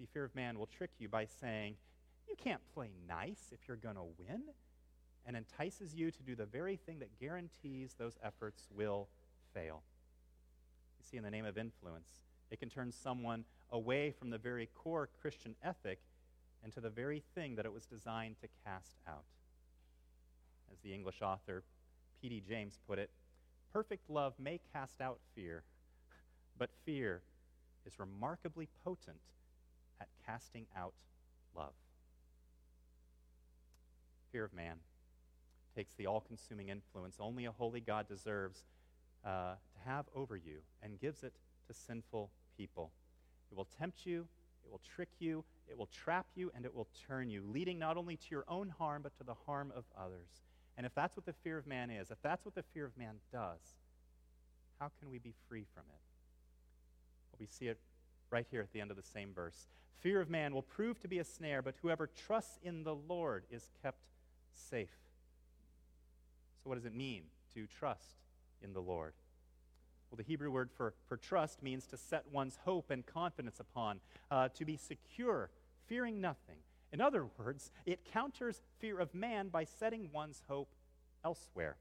See, 0.01 0.07
fear 0.11 0.23
of 0.23 0.33
man 0.33 0.57
will 0.57 0.65
trick 0.65 0.89
you 0.97 1.07
by 1.07 1.25
saying, 1.25 1.75
you 2.27 2.35
can't 2.35 2.61
play 2.73 2.89
nice 3.07 3.51
if 3.51 3.59
you're 3.67 3.77
going 3.77 3.97
to 3.97 4.07
win, 4.17 4.41
and 5.27 5.37
entices 5.37 5.93
you 5.93 6.09
to 6.09 6.23
do 6.23 6.33
the 6.33 6.47
very 6.47 6.75
thing 6.75 6.97
that 6.99 7.19
guarantees 7.19 7.93
those 7.99 8.17
efforts 8.23 8.67
will 8.75 9.09
fail. 9.53 9.83
You 10.97 11.05
see, 11.07 11.17
in 11.17 11.23
the 11.23 11.29
name 11.29 11.45
of 11.45 11.55
influence, 11.55 12.09
it 12.49 12.59
can 12.59 12.67
turn 12.67 12.91
someone 12.91 13.45
away 13.69 14.09
from 14.09 14.31
the 14.31 14.39
very 14.39 14.69
core 14.73 15.07
Christian 15.21 15.53
ethic 15.63 15.99
and 16.63 16.73
to 16.73 16.81
the 16.81 16.89
very 16.89 17.21
thing 17.35 17.53
that 17.57 17.65
it 17.65 17.71
was 17.71 17.85
designed 17.85 18.37
to 18.41 18.47
cast 18.65 18.97
out. 19.07 19.25
As 20.73 20.79
the 20.79 20.95
English 20.95 21.21
author 21.21 21.63
P.D. 22.19 22.41
James 22.49 22.79
put 22.87 22.97
it, 22.97 23.11
perfect 23.71 24.09
love 24.09 24.33
may 24.39 24.59
cast 24.73 24.99
out 24.99 25.19
fear, 25.35 25.61
but 26.57 26.71
fear 26.85 27.21
is 27.85 27.99
remarkably 27.99 28.67
potent 28.83 29.21
at 30.01 30.07
casting 30.25 30.65
out 30.75 30.93
love. 31.55 31.73
Fear 34.31 34.45
of 34.45 34.53
man 34.53 34.77
takes 35.75 35.93
the 35.93 36.07
all 36.07 36.21
consuming 36.21 36.69
influence 36.69 37.17
only 37.19 37.45
a 37.45 37.51
holy 37.51 37.79
God 37.79 38.07
deserves 38.07 38.63
uh, 39.25 39.53
to 39.53 39.89
have 39.89 40.05
over 40.15 40.35
you 40.35 40.57
and 40.81 40.99
gives 40.99 41.23
it 41.23 41.33
to 41.67 41.73
sinful 41.73 42.31
people. 42.57 42.91
It 43.51 43.57
will 43.57 43.67
tempt 43.79 44.05
you, 44.05 44.27
it 44.65 44.71
will 44.71 44.81
trick 44.95 45.09
you, 45.19 45.43
it 45.69 45.77
will 45.77 45.87
trap 45.87 46.25
you, 46.35 46.51
and 46.55 46.65
it 46.65 46.75
will 46.75 46.87
turn 47.07 47.29
you, 47.29 47.43
leading 47.47 47.79
not 47.79 47.97
only 47.97 48.15
to 48.15 48.25
your 48.29 48.45
own 48.47 48.73
harm, 48.77 49.01
but 49.03 49.15
to 49.17 49.23
the 49.23 49.35
harm 49.45 49.71
of 49.75 49.83
others. 49.97 50.41
And 50.77 50.85
if 50.85 50.95
that's 50.95 51.15
what 51.15 51.25
the 51.25 51.33
fear 51.43 51.57
of 51.57 51.67
man 51.67 51.89
is, 51.89 52.11
if 52.11 52.17
that's 52.21 52.43
what 52.45 52.55
the 52.55 52.63
fear 52.73 52.85
of 52.85 52.97
man 52.97 53.15
does, 53.31 53.59
how 54.79 54.89
can 54.99 55.11
we 55.11 55.19
be 55.19 55.33
free 55.47 55.65
from 55.73 55.83
it? 55.89 56.01
Well, 57.31 57.37
we 57.39 57.45
see 57.45 57.67
it 57.67 57.79
right 58.31 58.47
here 58.49 58.61
at 58.61 58.71
the 58.71 58.81
end 58.81 58.91
of 58.91 58.97
the 58.97 59.03
same 59.03 59.33
verse. 59.33 59.67
Fear 59.99 60.21
of 60.21 60.29
man 60.29 60.53
will 60.53 60.63
prove 60.63 60.99
to 61.01 61.07
be 61.07 61.19
a 61.19 61.23
snare, 61.23 61.61
but 61.61 61.75
whoever 61.81 62.07
trusts 62.07 62.57
in 62.63 62.83
the 62.83 62.95
Lord 62.95 63.43
is 63.51 63.69
kept 63.83 63.99
safe. 64.53 64.89
So, 66.63 66.69
what 66.69 66.75
does 66.75 66.85
it 66.85 66.95
mean 66.95 67.23
to 67.53 67.67
trust 67.67 68.17
in 68.63 68.73
the 68.73 68.79
Lord? 68.79 69.13
Well, 70.09 70.17
the 70.17 70.23
Hebrew 70.23 70.51
word 70.51 70.69
for, 70.75 70.93
for 71.07 71.17
trust 71.17 71.63
means 71.63 71.85
to 71.87 71.97
set 71.97 72.25
one's 72.31 72.57
hope 72.65 72.89
and 72.91 73.05
confidence 73.05 73.59
upon, 73.59 73.99
uh, 74.29 74.49
to 74.49 74.65
be 74.65 74.75
secure, 74.75 75.49
fearing 75.87 76.19
nothing. 76.19 76.57
In 76.91 76.99
other 76.99 77.25
words, 77.37 77.71
it 77.85 78.05
counters 78.11 78.61
fear 78.79 78.99
of 78.99 79.13
man 79.13 79.49
by 79.49 79.63
setting 79.63 80.09
one's 80.11 80.41
hope 80.47 80.69
elsewhere, 81.23 81.77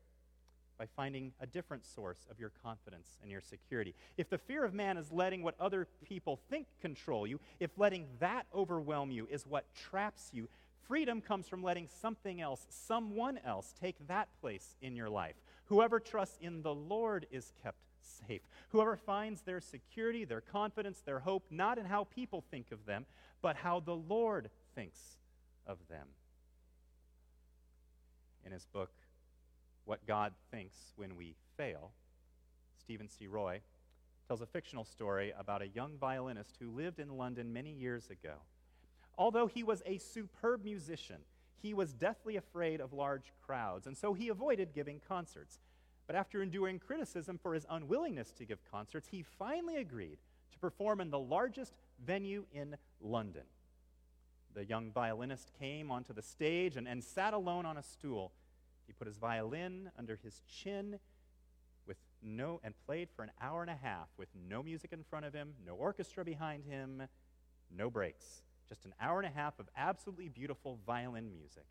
by 0.80 0.86
finding 0.96 1.30
a 1.42 1.46
different 1.46 1.84
source 1.84 2.26
of 2.30 2.40
your 2.40 2.50
confidence 2.62 3.18
and 3.20 3.30
your 3.30 3.42
security. 3.42 3.94
If 4.16 4.30
the 4.30 4.38
fear 4.38 4.64
of 4.64 4.72
man 4.72 4.96
is 4.96 5.12
letting 5.12 5.42
what 5.42 5.54
other 5.60 5.86
people 6.08 6.40
think 6.48 6.68
control 6.80 7.26
you, 7.26 7.38
if 7.60 7.70
letting 7.76 8.06
that 8.20 8.46
overwhelm 8.54 9.10
you 9.10 9.28
is 9.30 9.46
what 9.46 9.66
traps 9.74 10.30
you, 10.32 10.48
Freedom 10.88 11.20
comes 11.20 11.46
from 11.46 11.62
letting 11.62 11.86
something 12.00 12.40
else, 12.40 12.66
someone 12.68 13.38
else, 13.44 13.72
take 13.80 13.94
that 14.08 14.26
place 14.40 14.74
in 14.82 14.96
your 14.96 15.08
life. 15.08 15.36
Whoever 15.66 16.00
trusts 16.00 16.36
in 16.40 16.62
the 16.62 16.74
Lord 16.74 17.28
is 17.30 17.52
kept 17.62 17.78
safe. 18.26 18.40
Whoever 18.70 18.96
finds 18.96 19.42
their 19.42 19.60
security, 19.60 20.24
their 20.24 20.40
confidence, 20.40 21.00
their 21.00 21.20
hope, 21.20 21.44
not 21.48 21.78
in 21.78 21.84
how 21.84 22.08
people 22.12 22.42
think 22.50 22.72
of 22.72 22.86
them, 22.86 23.06
but 23.40 23.54
how 23.54 23.78
the 23.78 23.94
Lord 23.94 24.50
thinks 24.74 24.98
of 25.64 25.78
them. 25.88 26.08
In 28.44 28.50
his 28.50 28.66
book, 28.66 28.90
What 29.84 30.06
God 30.06 30.32
Thinks 30.50 30.76
When 30.96 31.16
We 31.16 31.34
Fail, 31.56 31.92
Stephen 32.78 33.08
C. 33.08 33.26
Roy 33.26 33.60
tells 34.28 34.40
a 34.40 34.46
fictional 34.46 34.84
story 34.84 35.32
about 35.36 35.62
a 35.62 35.68
young 35.68 35.96
violinist 35.98 36.56
who 36.60 36.70
lived 36.70 37.00
in 37.00 37.16
London 37.16 37.52
many 37.52 37.72
years 37.72 38.08
ago. 38.10 38.34
Although 39.18 39.48
he 39.48 39.62
was 39.62 39.82
a 39.84 39.98
superb 39.98 40.64
musician, 40.64 41.18
he 41.60 41.74
was 41.74 41.92
deathly 41.92 42.36
afraid 42.36 42.80
of 42.80 42.92
large 42.92 43.32
crowds, 43.44 43.86
and 43.86 43.96
so 43.96 44.14
he 44.14 44.28
avoided 44.28 44.72
giving 44.72 45.00
concerts. 45.06 45.58
But 46.06 46.16
after 46.16 46.42
enduring 46.42 46.78
criticism 46.78 47.38
for 47.38 47.54
his 47.54 47.66
unwillingness 47.68 48.32
to 48.32 48.44
give 48.44 48.58
concerts, 48.70 49.08
he 49.08 49.22
finally 49.22 49.76
agreed 49.76 50.18
to 50.52 50.58
perform 50.58 51.00
in 51.00 51.10
the 51.10 51.18
largest 51.18 51.74
venue 52.04 52.46
in 52.52 52.76
London. 53.00 53.44
The 54.54 54.64
young 54.64 54.90
violinist 54.90 55.50
came 55.58 55.90
onto 55.90 56.12
the 56.12 56.22
stage 56.22 56.76
and, 56.76 56.88
and 56.88 57.04
sat 57.04 57.34
alone 57.34 57.66
on 57.66 57.76
a 57.76 57.82
stool. 57.82 58.32
He 58.90 58.94
put 58.94 59.06
his 59.06 59.18
violin 59.18 59.88
under 59.96 60.18
his 60.20 60.42
chin 60.48 60.98
with 61.86 61.96
no 62.24 62.60
and 62.64 62.74
played 62.86 63.08
for 63.14 63.22
an 63.22 63.30
hour 63.40 63.62
and 63.62 63.70
a 63.70 63.76
half 63.76 64.08
with 64.18 64.28
no 64.48 64.64
music 64.64 64.92
in 64.92 65.04
front 65.04 65.26
of 65.26 65.32
him, 65.32 65.52
no 65.64 65.76
orchestra 65.76 66.24
behind 66.24 66.64
him, 66.64 67.04
no 67.70 67.88
breaks. 67.88 68.42
Just 68.68 68.86
an 68.86 68.94
hour 69.00 69.20
and 69.20 69.28
a 69.28 69.38
half 69.38 69.60
of 69.60 69.68
absolutely 69.76 70.28
beautiful 70.28 70.80
violin 70.84 71.30
music. 71.30 71.66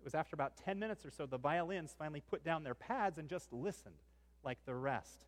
It 0.00 0.04
was 0.04 0.14
after 0.14 0.34
about 0.34 0.56
10 0.56 0.78
minutes 0.78 1.04
or 1.04 1.10
so 1.10 1.26
the 1.26 1.36
violins 1.36 1.94
finally 1.98 2.22
put 2.22 2.42
down 2.42 2.64
their 2.64 2.74
pads 2.74 3.18
and 3.18 3.28
just 3.28 3.52
listened 3.52 4.00
like 4.42 4.64
the 4.64 4.74
rest. 4.74 5.26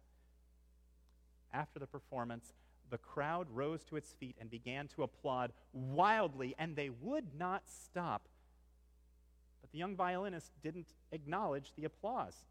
After 1.53 1.79
the 1.79 1.87
performance, 1.87 2.55
the 2.88 2.96
crowd 2.96 3.48
rose 3.51 3.85
to 3.85 3.96
its 3.96 4.14
feet 4.14 4.37
and 4.40 4.51
began 4.51 4.88
to 4.88 5.03
applaud 5.03 5.53
wildly, 5.75 6.55
and 6.59 6.75
they 6.75 6.88
would 6.88 7.35
not 7.38 7.64
stop. 7.68 8.29
The 9.72 9.78
young 9.78 9.96
violinist 9.96 10.52
didn't 10.62 10.88
acknowledge 11.12 11.72
the 11.76 11.85
applause. 11.85 12.44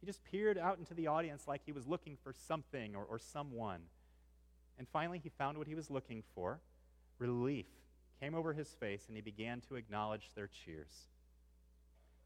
He 0.00 0.06
just 0.06 0.22
peered 0.24 0.58
out 0.58 0.78
into 0.78 0.94
the 0.94 1.06
audience 1.06 1.48
like 1.48 1.62
he 1.64 1.72
was 1.72 1.86
looking 1.86 2.16
for 2.22 2.32
something 2.32 2.94
or, 2.94 3.04
or 3.04 3.18
someone. 3.18 3.80
And 4.78 4.86
finally, 4.88 5.18
he 5.18 5.30
found 5.30 5.58
what 5.58 5.66
he 5.66 5.74
was 5.74 5.90
looking 5.90 6.22
for 6.34 6.60
relief 7.18 7.66
came 8.20 8.34
over 8.34 8.52
his 8.52 8.68
face, 8.68 9.04
and 9.08 9.16
he 9.16 9.20
began 9.20 9.60
to 9.60 9.76
acknowledge 9.76 10.30
their 10.34 10.48
cheers. 10.48 11.08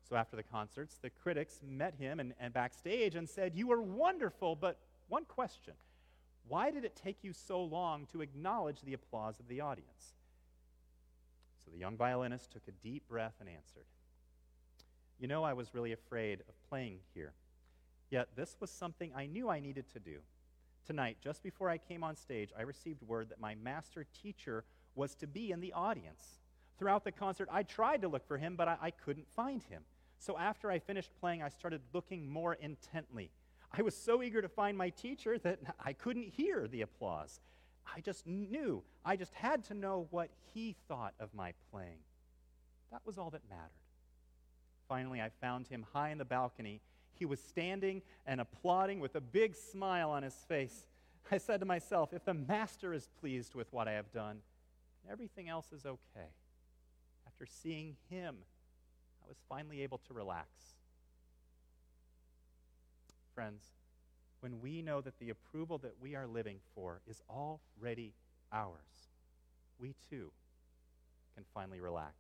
So 0.09 0.17
after 0.17 0.37
the 0.37 0.43
concerts, 0.43 0.99
the 1.01 1.11
critics 1.11 1.61
met 1.67 1.95
him 1.95 2.21
and, 2.21 2.35
and 2.41 2.53
backstage 2.53 3.15
and 3.15 3.29
said, 3.29 3.55
You 3.55 3.69
were 3.69 3.81
wonderful, 3.81 4.57
but 4.57 4.79
one 5.09 5.25
question 5.25 5.75
why 6.49 6.71
did 6.71 6.85
it 6.85 6.97
take 6.97 7.19
you 7.23 7.33
so 7.33 7.63
long 7.63 8.07
to 8.07 8.21
acknowledge 8.21 8.83
the 8.83 8.95
applause 8.95 9.39
of 9.39 9.49
the 9.49 9.61
audience? 9.61 10.17
So 11.65 11.71
the 11.71 11.79
young 11.79 11.97
violinist 11.97 12.51
took 12.51 12.67
a 12.67 12.73
deep 12.83 13.09
breath 13.09 13.35
and 13.39 13.49
answered, 13.49 13.85
You 15.23 15.29
know, 15.29 15.45
I 15.45 15.53
was 15.53 15.73
really 15.73 15.93
afraid 15.93 16.41
of 16.49 16.69
playing 16.69 16.99
here. 17.15 17.33
Yet 18.11 18.31
this 18.35 18.57
was 18.59 18.73
something 18.73 19.13
I 19.15 19.27
knew 19.27 19.49
I 19.49 19.61
needed 19.61 19.85
to 19.93 20.01
do. 20.01 20.19
Tonight, 20.85 21.19
just 21.23 21.45
before 21.45 21.71
I 21.71 21.79
came 21.79 22.03
on 22.03 22.17
stage, 22.17 22.51
I 22.59 22.63
received 22.63 23.05
word 23.05 23.29
that 23.29 23.39
my 23.39 23.55
master 23.55 24.05
teacher 24.21 24.65
was 24.97 25.15
to 25.15 25.29
be 25.29 25.53
in 25.53 25.61
the 25.61 25.73
audience. 25.75 26.41
Throughout 26.77 27.05
the 27.05 27.13
concert, 27.13 27.49
I 27.53 27.63
tried 27.63 28.03
to 28.03 28.09
look 28.09 28.27
for 28.27 28.37
him, 28.37 28.57
but 28.57 28.67
I, 28.67 28.77
I 28.83 28.91
couldn't 28.91 29.29
find 29.29 29.63
him. 29.63 29.85
So 30.19 30.37
after 30.37 30.73
I 30.73 30.81
finished 30.81 31.13
playing, 31.21 31.41
I 31.41 31.51
started 31.51 31.83
looking 31.93 32.29
more 32.29 32.55
intently. 32.55 33.31
I 33.71 33.83
was 33.83 33.95
so 33.95 34.25
eager 34.25 34.43
to 34.43 34.49
find 34.49 34.77
my 34.77 34.91
teacher 34.91 35.39
that 35.39 35.61
I 35.81 35.93
couldn't 35.93 36.31
hear 36.31 36.67
the 36.67 36.83
applause. 36.83 37.39
I 37.87 38.01
just 38.01 38.27
knew, 38.27 38.83
I 39.05 39.15
just 39.15 39.35
had 39.35 39.63
to 39.67 39.75
know 39.75 40.09
what 40.11 40.31
he 40.53 40.75
thought 40.89 41.15
of 41.21 41.33
my 41.33 41.53
playing. 41.71 42.01
That 42.91 43.03
was 43.07 43.19
all 43.19 43.31
that 43.31 43.43
mattered. 43.49 43.82
Finally, 44.89 45.21
I 45.21 45.31
found 45.41 45.69
him 45.69 45.87
high 45.93 46.11
in 46.11 46.19
the 46.19 46.25
balcony. 46.25 46.81
He 47.19 47.25
was 47.25 47.41
standing 47.41 48.03
and 48.27 48.41
applauding 48.41 49.01
with 49.01 49.15
a 49.15 49.21
big 49.21 49.55
smile 49.55 50.11
on 50.11 50.23
his 50.23 50.35
face. 50.35 50.87
I 51.31 51.39
said 51.39 51.61
to 51.61 51.67
myself, 51.67 52.13
if 52.13 52.25
the 52.25 52.35
master 52.35 52.93
is 52.93 53.09
pleased 53.21 53.55
with 53.55 53.73
what 53.73 53.89
I 53.89 53.93
have 53.93 54.13
done, 54.13 54.39
everything 55.11 55.49
else 55.49 55.73
is 55.73 55.87
okay. 55.87 56.29
After 57.27 57.47
seeing 57.47 57.97
him, 58.11 58.37
I 59.25 59.29
was 59.29 59.39
finally 59.49 59.83
able 59.83 59.99
to 60.09 60.15
relax. 60.15 60.49
Friends, 63.35 63.65
when 64.41 64.61
we 64.61 64.83
know 64.83 65.01
that 65.01 65.19
the 65.21 65.31
approval 65.31 65.79
that 65.79 65.95
we 66.01 66.15
are 66.15 66.27
living 66.27 66.59
for 66.75 67.01
is 67.09 67.23
already 67.31 68.13
ours, 68.53 69.09
we 69.79 69.95
too 70.11 70.31
can 71.35 71.45
finally 71.55 71.81
relax. 71.81 72.15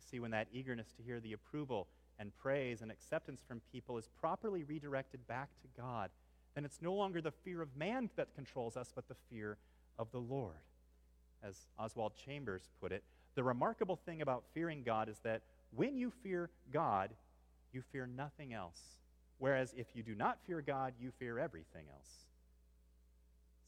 You 0.00 0.08
see, 0.10 0.20
when 0.20 0.30
that 0.30 0.48
eagerness 0.52 0.92
to 0.96 1.02
hear 1.02 1.20
the 1.20 1.34
approval 1.34 1.86
and 2.18 2.34
praise 2.36 2.80
and 2.80 2.90
acceptance 2.90 3.42
from 3.46 3.60
people 3.70 3.98
is 3.98 4.08
properly 4.20 4.62
redirected 4.64 5.26
back 5.26 5.48
to 5.60 5.80
God, 5.80 6.10
then 6.54 6.64
it's 6.64 6.80
no 6.80 6.94
longer 6.94 7.20
the 7.20 7.30
fear 7.30 7.60
of 7.60 7.76
man 7.76 8.08
that 8.16 8.34
controls 8.34 8.76
us, 8.76 8.92
but 8.94 9.08
the 9.08 9.16
fear 9.30 9.58
of 9.98 10.10
the 10.10 10.18
Lord. 10.18 10.56
As 11.42 11.66
Oswald 11.78 12.12
Chambers 12.16 12.70
put 12.80 12.92
it, 12.92 13.04
the 13.34 13.42
remarkable 13.42 13.96
thing 13.96 14.22
about 14.22 14.44
fearing 14.54 14.82
God 14.82 15.08
is 15.08 15.18
that 15.22 15.42
when 15.74 15.96
you 15.96 16.10
fear 16.22 16.50
God, 16.72 17.10
you 17.72 17.82
fear 17.92 18.06
nothing 18.06 18.52
else. 18.52 18.80
Whereas 19.38 19.74
if 19.76 19.86
you 19.94 20.02
do 20.02 20.14
not 20.14 20.38
fear 20.46 20.62
God, 20.62 20.94
you 20.98 21.12
fear 21.18 21.38
everything 21.38 21.84
else. 21.92 22.29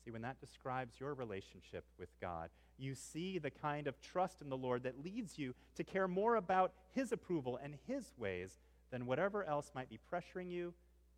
See, 0.05 0.11
when 0.11 0.23
that 0.23 0.41
describes 0.41 0.99
your 0.99 1.15
relationship 1.15 1.85
with 1.99 2.09
God, 2.21 2.51
you 2.79 2.95
see 2.95 3.39
the 3.39 3.51
kind 3.51 3.87
of 3.87 4.01
trust 4.01 4.41
in 4.41 4.49
the 4.49 4.57
Lord 4.57 4.83
that 4.83 5.05
leads 5.05 5.39
you 5.39 5.55
to 5.77 5.85
care 5.85 6.09
more 6.09 6.37
about 6.37 6.73
His 6.93 7.13
approval 7.13 7.59
and 7.63 7.77
His 7.87 8.13
ways 8.19 8.59
than 8.91 9.07
whatever 9.07 9.45
else 9.45 9.71
might 9.75 9.89
be 9.89 10.01
pressuring 10.13 10.51
you, 10.51 10.75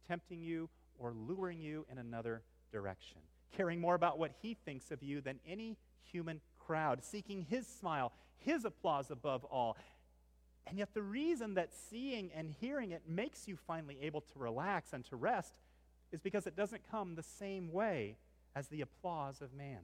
tempting 0.06 0.42
you, 0.42 0.68
or 0.98 1.12
luring 1.12 1.60
you 1.60 1.86
in 1.90 1.98
another 1.98 2.42
direction. 2.70 3.18
Caring 3.56 3.80
more 3.80 3.94
about 3.94 4.18
what 4.18 4.32
He 4.42 4.54
thinks 4.54 4.90
of 4.90 5.02
you 5.02 5.22
than 5.22 5.40
any 5.48 5.78
human 6.02 6.40
crowd, 6.58 7.02
seeking 7.02 7.46
His 7.48 7.66
smile, 7.66 8.12
His 8.36 8.66
applause 8.66 9.10
above 9.10 9.44
all. 9.44 9.78
And 10.66 10.78
yet, 10.78 10.92
the 10.92 11.02
reason 11.02 11.54
that 11.54 11.70
seeing 11.90 12.30
and 12.34 12.50
hearing 12.60 12.90
it 12.90 13.02
makes 13.08 13.48
you 13.48 13.56
finally 13.56 13.98
able 14.02 14.20
to 14.20 14.38
relax 14.38 14.92
and 14.92 15.04
to 15.06 15.16
rest 15.16 15.54
is 16.12 16.20
because 16.20 16.46
it 16.46 16.56
doesn't 16.56 16.82
come 16.90 17.14
the 17.14 17.22
same 17.22 17.72
way 17.72 18.16
as 18.54 18.68
the 18.68 18.80
applause 18.80 19.40
of 19.40 19.52
man. 19.52 19.80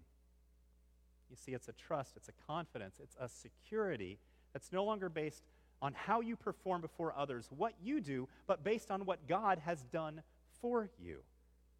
You 1.31 1.37
see, 1.37 1.53
it's 1.53 1.69
a 1.69 1.73
trust, 1.73 2.17
it's 2.17 2.29
a 2.29 2.47
confidence, 2.47 2.97
it's 3.03 3.17
a 3.21 3.29
security 3.29 4.19
that's 4.53 4.73
no 4.73 4.85
longer 4.85 5.09
based 5.09 5.45
on 5.83 5.95
how 5.95 6.21
you 6.21 6.37
perform 6.37 6.81
before 6.81 7.15
others, 7.17 7.49
what 7.57 7.75
you 7.83 8.01
do, 8.01 8.29
but 8.47 8.65
based 8.65 8.91
on 8.91 9.07
what 9.07 9.27
God 9.29 9.61
has 9.65 9.83
done 9.93 10.23
for 10.61 10.91
you. 10.99 11.21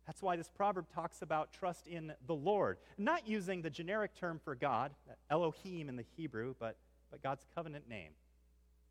That's 0.07 0.23
why 0.23 0.37
this 0.37 0.49
proverb 0.49 0.87
talks 0.95 1.23
about 1.23 1.53
trust 1.53 1.87
in 1.87 2.13
the 2.27 2.35
Lord, 2.35 2.79
not 2.97 3.29
using 3.29 3.63
the 3.63 3.71
generic 3.71 4.15
term 4.15 4.41
for 4.43 4.55
God, 4.55 4.93
Elohim 5.31 5.89
in 5.89 5.97
the 5.97 6.05
Hebrew, 6.17 6.55
but, 6.59 6.77
but 7.11 7.23
God's 7.23 7.45
covenant 7.55 7.89
name, 7.89 8.11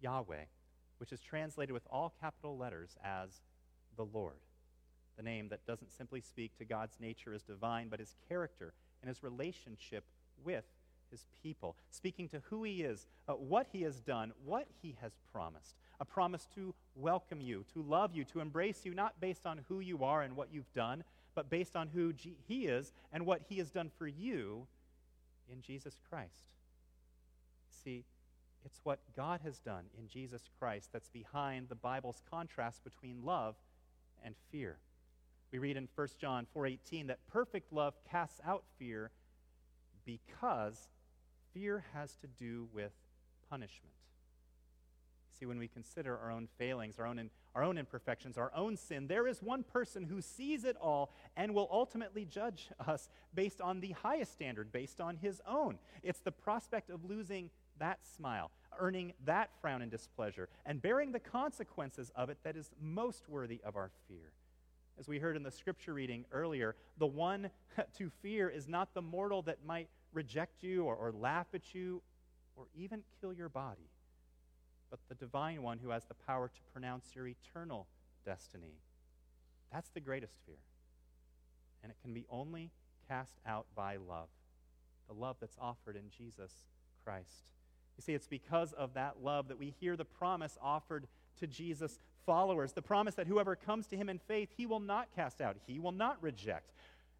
Yahweh, 0.01 0.45
which 0.99 1.11
is 1.11 1.21
translated 1.21 1.73
with 1.73 1.87
all 1.89 2.13
capital 2.21 2.57
letters 2.57 2.95
as 3.03 3.41
the 3.97 4.05
Lord. 4.05 4.35
The 5.19 5.23
name 5.23 5.49
that 5.49 5.67
doesn't 5.67 5.91
simply 5.91 6.21
speak 6.21 6.57
to 6.59 6.63
God's 6.63 6.97
nature 6.97 7.33
as 7.33 7.41
divine, 7.41 7.89
but 7.89 7.99
his 7.99 8.15
character 8.29 8.71
and 9.01 9.09
his 9.09 9.21
relationship 9.21 10.05
with 10.45 10.63
his 11.11 11.25
people, 11.43 11.75
speaking 11.89 12.29
to 12.29 12.41
who 12.49 12.63
he 12.63 12.83
is, 12.83 13.05
uh, 13.27 13.33
what 13.33 13.67
he 13.73 13.81
has 13.81 13.99
done, 13.99 14.31
what 14.45 14.65
he 14.81 14.95
has 15.01 15.11
promised. 15.33 15.75
A 15.99 16.05
promise 16.05 16.47
to 16.55 16.73
welcome 16.95 17.41
you, 17.41 17.65
to 17.73 17.81
love 17.81 18.15
you, 18.15 18.23
to 18.23 18.39
embrace 18.39 18.85
you, 18.85 18.93
not 18.93 19.19
based 19.19 19.45
on 19.45 19.59
who 19.67 19.81
you 19.81 20.05
are 20.05 20.21
and 20.21 20.37
what 20.37 20.53
you've 20.53 20.71
done, 20.71 21.03
but 21.35 21.49
based 21.49 21.75
on 21.75 21.89
who 21.89 22.13
G- 22.13 22.37
he 22.47 22.67
is 22.67 22.93
and 23.11 23.25
what 23.25 23.41
he 23.49 23.57
has 23.57 23.71
done 23.71 23.91
for 23.97 24.07
you 24.07 24.67
in 25.51 25.61
Jesus 25.61 25.99
Christ. 26.09 26.45
See, 27.83 28.05
it's 28.63 28.79
what 28.83 28.99
God 29.17 29.41
has 29.43 29.59
done 29.59 29.83
in 29.97 30.07
Jesus 30.07 30.43
Christ 30.59 30.91
that's 30.93 31.09
behind 31.09 31.67
the 31.67 31.75
Bible's 31.75 32.21
contrast 32.31 32.85
between 32.85 33.25
love 33.25 33.55
and 34.23 34.33
fear. 34.49 34.77
We 35.51 35.59
read 35.59 35.77
in 35.77 35.87
1 35.95 36.07
John 36.19 36.45
4:18 36.55 37.07
that 37.07 37.25
perfect 37.27 37.73
love 37.73 37.95
casts 38.09 38.39
out 38.43 38.63
fear 38.77 39.11
because 40.05 40.89
fear 41.53 41.85
has 41.93 42.15
to 42.17 42.27
do 42.27 42.69
with 42.71 42.93
punishment. 43.49 43.93
See, 45.39 45.45
when 45.45 45.57
we 45.57 45.69
consider 45.69 46.17
our 46.17 46.31
own 46.31 46.49
failings, 46.57 46.99
our 46.99 47.05
own, 47.05 47.17
in, 47.17 47.31
our 47.55 47.63
own 47.63 47.77
imperfections, 47.77 48.37
our 48.37 48.51
own 48.53 48.75
sin, 48.75 49.07
there 49.07 49.25
is 49.25 49.41
one 49.41 49.63
person 49.63 50.03
who 50.03 50.21
sees 50.21 50.65
it 50.65 50.75
all 50.81 51.13
and 51.37 51.55
will 51.55 51.69
ultimately 51.71 52.25
judge 52.25 52.69
us 52.85 53.09
based 53.33 53.61
on 53.61 53.79
the 53.79 53.91
highest 53.91 54.33
standard, 54.33 54.71
based 54.71 54.99
on 54.99 55.15
his 55.15 55.41
own. 55.47 55.79
It's 56.03 56.19
the 56.19 56.31
prospect 56.31 56.89
of 56.89 57.05
losing 57.05 57.51
that 57.77 57.99
smile, 58.05 58.51
earning 58.77 59.13
that 59.23 59.51
frown 59.61 59.81
and 59.81 59.89
displeasure, 59.89 60.49
and 60.65 60.81
bearing 60.81 61.13
the 61.13 61.19
consequences 61.19 62.11
of 62.15 62.29
it 62.29 62.39
that 62.43 62.57
is 62.57 62.69
most 62.81 63.29
worthy 63.29 63.61
of 63.63 63.77
our 63.77 63.91
fear. 64.09 64.33
As 64.99 65.07
we 65.07 65.17
heard 65.17 65.37
in 65.37 65.43
the 65.43 65.51
scripture 65.51 65.93
reading 65.93 66.25
earlier, 66.31 66.75
the 66.97 67.07
one 67.07 67.49
to 67.97 68.09
fear 68.21 68.49
is 68.49 68.67
not 68.67 68.93
the 68.93 69.01
mortal 69.01 69.41
that 69.43 69.65
might 69.65 69.87
reject 70.11 70.61
you 70.61 70.83
or, 70.83 70.95
or 70.95 71.11
laugh 71.11 71.47
at 71.53 71.73
you 71.73 72.01
or 72.57 72.65
even 72.75 73.03
kill 73.21 73.31
your 73.31 73.47
body, 73.47 73.89
but 74.89 74.99
the 75.07 75.15
divine 75.15 75.61
one 75.63 75.79
who 75.79 75.89
has 75.89 76.03
the 76.05 76.13
power 76.13 76.49
to 76.49 76.61
pronounce 76.73 77.15
your 77.15 77.27
eternal 77.27 77.87
destiny. 78.25 78.73
That's 79.71 79.89
the 79.89 80.01
greatest 80.01 80.33
fear. 80.45 80.57
and 81.81 81.91
it 81.91 81.97
can 82.01 82.13
be 82.13 82.25
only 82.29 82.71
cast 83.07 83.39
out 83.47 83.67
by 83.75 83.95
love, 83.95 84.27
the 85.07 85.13
love 85.13 85.37
that's 85.39 85.57
offered 85.61 85.95
in 85.95 86.09
Jesus 86.15 86.51
Christ. 87.05 87.51
You 87.97 88.01
see, 88.01 88.13
it's 88.13 88.27
because 88.27 88.73
of 88.73 88.93
that 88.95 89.23
love 89.23 89.47
that 89.47 89.57
we 89.57 89.73
hear 89.79 89.95
the 89.95 90.05
promise 90.05 90.57
offered 90.61 91.07
to 91.39 91.47
Jesus' 91.47 91.99
followers 92.25 92.73
the 92.73 92.81
promise 92.81 93.15
that 93.15 93.27
whoever 93.27 93.55
comes 93.55 93.87
to 93.87 93.97
him 93.97 94.09
in 94.09 94.19
faith, 94.19 94.49
he 94.55 94.65
will 94.65 94.79
not 94.79 95.07
cast 95.15 95.41
out, 95.41 95.57
he 95.65 95.79
will 95.79 95.91
not 95.91 96.21
reject. 96.21 96.71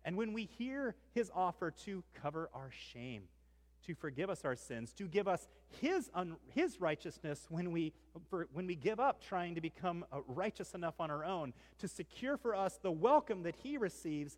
And 0.06 0.16
when 0.16 0.34
we 0.34 0.46
hear 0.46 0.96
his 1.14 1.30
offer 1.36 1.72
to 1.86 2.04
cover 2.22 2.50
our 2.54 2.72
shame, 2.72 3.24
to 3.86 3.96
forgive 3.96 4.30
us 4.30 4.46
our 4.46 4.56
sins, 4.56 4.94
to 4.94 5.08
give 5.08 5.28
us 5.28 5.48
his, 5.82 6.10
un, 6.14 6.36
his 6.54 6.80
righteousness 6.80 7.48
when 7.50 7.72
we, 7.72 7.94
for, 8.30 8.48
when 8.54 8.68
we 8.68 8.76
give 8.76 9.00
up 9.00 9.22
trying 9.22 9.56
to 9.56 9.62
become 9.62 10.06
uh, 10.12 10.20
righteous 10.28 10.74
enough 10.74 10.96
on 11.00 11.10
our 11.10 11.26
own, 11.26 11.54
to 11.80 11.88
secure 11.88 12.38
for 12.38 12.56
us 12.56 12.80
the 12.82 12.92
welcome 12.92 13.44
that 13.44 13.56
he 13.64 13.78
receives, 13.78 14.38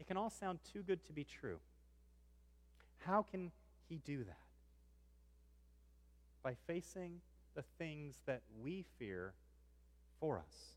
it 0.00 0.06
can 0.06 0.16
all 0.16 0.30
sound 0.30 0.60
too 0.72 0.82
good 0.82 1.04
to 1.06 1.12
be 1.12 1.24
true. 1.24 1.58
How 2.98 3.22
can 3.22 3.52
he 3.88 3.98
do 3.98 4.24
that? 4.24 4.36
By 6.42 6.56
facing 6.66 7.20
the 7.54 7.64
things 7.78 8.16
that 8.26 8.42
we 8.62 8.84
fear 8.98 9.34
for 10.20 10.38
us. 10.38 10.76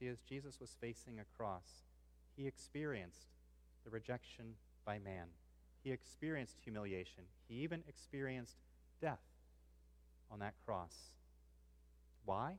You 0.00 0.06
see, 0.06 0.10
as 0.10 0.20
Jesus 0.20 0.60
was 0.60 0.76
facing 0.80 1.18
a 1.18 1.36
cross, 1.36 1.84
he 2.36 2.46
experienced 2.46 3.28
the 3.84 3.90
rejection 3.90 4.54
by 4.84 4.98
man. 4.98 5.26
He 5.82 5.90
experienced 5.90 6.56
humiliation. 6.62 7.24
He 7.48 7.56
even 7.56 7.82
experienced 7.88 8.56
death 9.00 9.20
on 10.30 10.38
that 10.38 10.54
cross. 10.64 10.94
Why? 12.24 12.54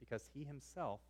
Because 0.00 0.28
he 0.34 0.44
himself 0.44 1.00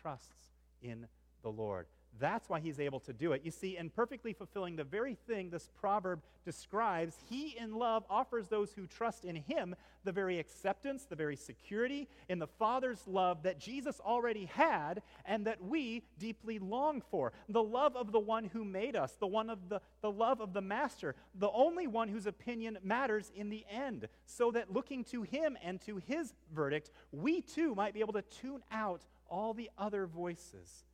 trusts 0.00 0.52
in 0.82 1.06
the 1.42 1.50
Lord. 1.50 1.86
That's 2.18 2.48
why 2.48 2.60
he's 2.60 2.80
able 2.80 3.00
to 3.00 3.12
do 3.12 3.32
it. 3.32 3.42
You 3.44 3.50
see, 3.50 3.76
in 3.76 3.90
perfectly 3.90 4.32
fulfilling 4.32 4.76
the 4.76 4.84
very 4.84 5.14
thing 5.26 5.50
this 5.50 5.68
proverb 5.78 6.22
describes, 6.44 7.16
he 7.28 7.56
in 7.58 7.74
love 7.74 8.04
offers 8.08 8.48
those 8.48 8.72
who 8.72 8.86
trust 8.86 9.24
in 9.24 9.36
him 9.36 9.76
the 10.08 10.12
very 10.12 10.38
acceptance, 10.38 11.04
the 11.04 11.14
very 11.14 11.36
security 11.36 12.08
in 12.30 12.38
the 12.38 12.46
Father's 12.46 13.06
love 13.06 13.42
that 13.42 13.60
Jesus 13.60 14.00
already 14.00 14.46
had 14.46 15.02
and 15.26 15.46
that 15.46 15.62
we 15.62 16.02
deeply 16.18 16.58
long 16.58 17.02
for. 17.10 17.34
The 17.50 17.62
love 17.62 17.94
of 17.94 18.10
the 18.10 18.18
one 18.18 18.44
who 18.44 18.64
made 18.64 18.96
us, 18.96 19.12
the 19.20 19.26
one 19.26 19.50
of 19.50 19.68
the, 19.68 19.82
the 20.00 20.10
love 20.10 20.40
of 20.40 20.54
the 20.54 20.62
Master, 20.62 21.14
the 21.34 21.50
only 21.50 21.86
one 21.86 22.08
whose 22.08 22.24
opinion 22.24 22.78
matters 22.82 23.30
in 23.34 23.50
the 23.50 23.66
end, 23.70 24.08
so 24.24 24.50
that 24.52 24.72
looking 24.72 25.04
to 25.04 25.24
him 25.24 25.58
and 25.62 25.78
to 25.82 25.98
his 25.98 26.32
verdict, 26.54 26.90
we 27.12 27.42
too 27.42 27.74
might 27.74 27.92
be 27.92 28.00
able 28.00 28.14
to 28.14 28.22
tune 28.22 28.62
out 28.72 29.04
all 29.28 29.52
the 29.52 29.68
other 29.76 30.06
voices 30.06 30.84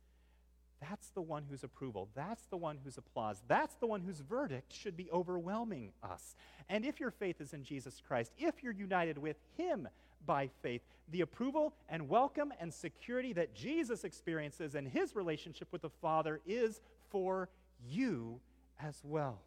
that's 0.89 1.09
the 1.09 1.21
one 1.21 1.43
whose 1.49 1.63
approval, 1.63 2.09
that's 2.15 2.45
the 2.45 2.57
one 2.57 2.77
whose 2.83 2.97
applause, 2.97 3.41
that's 3.47 3.75
the 3.75 3.87
one 3.87 4.01
whose 4.01 4.19
verdict 4.19 4.73
should 4.73 4.95
be 4.95 5.09
overwhelming 5.11 5.91
us. 6.03 6.35
And 6.69 6.85
if 6.85 6.99
your 6.99 7.11
faith 7.11 7.41
is 7.41 7.53
in 7.53 7.63
Jesus 7.63 8.01
Christ, 8.05 8.31
if 8.37 8.63
you're 8.63 8.73
united 8.73 9.17
with 9.17 9.37
Him 9.57 9.87
by 10.25 10.49
faith, 10.61 10.81
the 11.11 11.21
approval 11.21 11.73
and 11.89 12.09
welcome 12.09 12.53
and 12.59 12.73
security 12.73 13.33
that 13.33 13.55
Jesus 13.55 14.03
experiences 14.03 14.75
in 14.75 14.85
His 14.85 15.15
relationship 15.15 15.67
with 15.71 15.81
the 15.81 15.89
Father 15.89 16.41
is 16.45 16.81
for 17.09 17.49
you 17.87 18.39
as 18.81 19.01
well. 19.03 19.41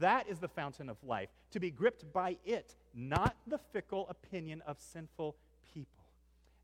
That 0.00 0.28
is 0.28 0.38
the 0.38 0.48
fountain 0.48 0.88
of 0.88 0.96
life, 1.02 1.30
to 1.52 1.60
be 1.60 1.70
gripped 1.70 2.12
by 2.12 2.36
it, 2.44 2.74
not 2.94 3.36
the 3.46 3.58
fickle 3.58 4.06
opinion 4.10 4.62
of 4.66 4.78
sinful 4.78 5.36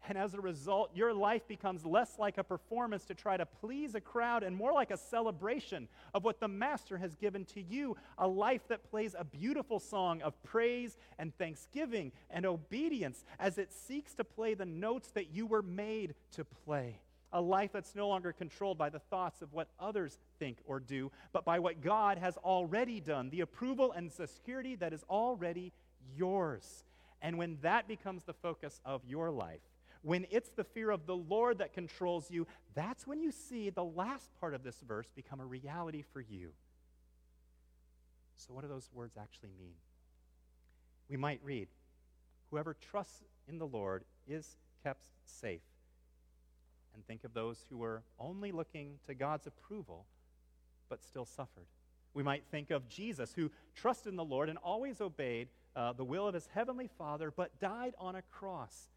and 0.07 0.19
as 0.19 0.35
a 0.35 0.41
result, 0.41 0.91
your 0.95 1.15
life 1.15 1.47
becomes 1.49 1.87
less 1.87 2.19
like 2.19 2.37
a 2.37 2.45
performance 2.45 3.05
to 3.07 3.15
try 3.15 3.37
to 3.37 3.47
please 3.47 3.95
a 3.95 4.01
crowd 4.01 4.43
and 4.43 4.55
more 4.55 4.73
like 4.73 4.91
a 4.91 4.97
celebration 4.97 5.89
of 6.13 6.25
what 6.25 6.41
the 6.41 6.49
Master 6.49 6.99
has 6.99 7.15
given 7.15 7.45
to 7.47 7.63
you 7.63 7.97
a 8.19 8.29
life 8.29 8.69
that 8.69 8.89
plays 8.91 9.15
a 9.19 9.25
beautiful 9.25 9.81
song 9.81 10.21
of 10.21 10.41
praise 10.43 10.97
and 11.19 11.37
thanksgiving 11.39 12.13
and 12.31 12.45
obedience 12.45 13.25
as 13.39 13.57
it 13.57 13.73
seeks 13.73 14.15
to 14.15 14.25
play 14.25 14.55
the 14.55 14.67
notes 14.67 15.09
that 15.13 15.33
you 15.33 15.47
were 15.47 15.63
made 15.63 16.15
to 16.33 16.45
play. 16.45 17.01
A 17.33 17.41
life 17.41 17.71
that's 17.73 17.97
no 17.97 18.09
longer 18.09 18.33
controlled 18.33 18.79
by 18.79 18.91
the 18.91 19.01
thoughts 19.01 19.43
of 19.43 19.53
what 19.53 19.69
others 19.81 20.19
think 20.39 20.59
or 20.67 20.79
do, 20.79 21.11
but 21.33 21.45
by 21.45 21.59
what 21.59 21.81
God 21.81 22.19
has 22.19 22.37
already 22.37 23.01
done, 23.01 23.31
the 23.31 23.41
approval 23.41 23.91
and 23.91 24.11
the 24.11 24.27
security 24.27 24.77
that 24.77 24.93
is 24.93 25.03
already 25.11 25.73
yours. 26.17 26.85
And 27.23 27.39
when 27.39 27.59
that 27.63 27.89
becomes 27.89 28.23
the 28.25 28.35
focus 28.35 28.81
of 28.85 29.03
your 29.07 29.31
life, 29.31 29.63
when 30.05 30.27
it's 30.31 30.51
the 30.51 30.65
fear 30.65 30.91
of 30.91 31.07
the 31.07 31.17
Lord 31.17 31.59
that 31.59 31.73
controls 31.73 32.31
you, 32.31 32.47
that's 32.75 33.07
when 33.07 33.21
you 33.21 33.33
see 33.33 33.71
the 33.71 33.85
last 33.85 34.29
part 34.39 34.53
of 34.55 34.63
this 34.63 34.77
verse 34.87 35.09
become 35.17 35.41
a 35.41 35.47
reality 35.47 36.05
for 36.13 36.21
you. 36.21 36.51
So, 38.37 38.53
what 38.53 38.63
do 38.63 38.69
those 38.69 38.91
words 38.93 39.17
actually 39.19 39.53
mean? 39.59 39.73
We 41.09 41.17
might 41.17 41.41
read, 41.43 41.69
Whoever 42.51 42.75
trusts 42.75 43.23
in 43.49 43.59
the 43.59 43.67
Lord 43.67 44.05
is 44.29 44.57
kept 44.83 45.07
safe. 45.25 45.63
And 46.95 47.05
think 47.07 47.25
of 47.25 47.33
those 47.33 47.65
who 47.71 47.79
were 47.79 48.03
only 48.21 48.53
looking 48.53 48.99
to 49.07 49.15
God's 49.15 49.47
approval, 49.47 50.05
but 50.91 51.03
still 51.03 51.25
suffered. 51.25 51.67
We 52.13 52.23
might 52.23 52.45
think 52.51 52.71
of 52.71 52.89
Jesus, 52.89 53.33
who 53.35 53.51
trusted 53.75 54.13
in 54.13 54.17
the 54.17 54.25
Lord 54.25 54.51
and 54.51 54.59
always 54.59 55.01
obeyed 55.01 55.49
uh, 55.75 55.95
the 55.95 56.05
will 56.05 56.29
of 56.29 56.35
his 56.35 56.49
heavenly 56.55 56.89
Father, 56.99 57.33
but 57.35 57.59
died 57.59 57.95
on 57.99 58.17
a 58.17 58.23
cross 58.23 58.91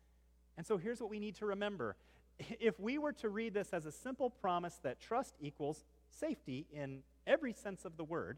and 0.57 0.65
so 0.65 0.77
here's 0.77 0.99
what 0.99 1.09
we 1.09 1.19
need 1.19 1.35
to 1.35 1.45
remember. 1.45 1.95
If 2.59 2.79
we 2.79 2.99
were 2.99 3.13
to 3.13 3.29
read 3.29 3.55
this 3.55 3.69
as 3.73 3.85
a 3.85 3.91
simple 3.91 4.29
promise 4.29 4.79
that 4.83 4.99
trust 4.99 5.33
equals 5.41 5.85
safety 6.11 6.67
in 6.71 6.99
every 7.25 7.53
sense 7.53 7.83
of 7.83 7.97
the 7.97 8.03
word, 8.03 8.37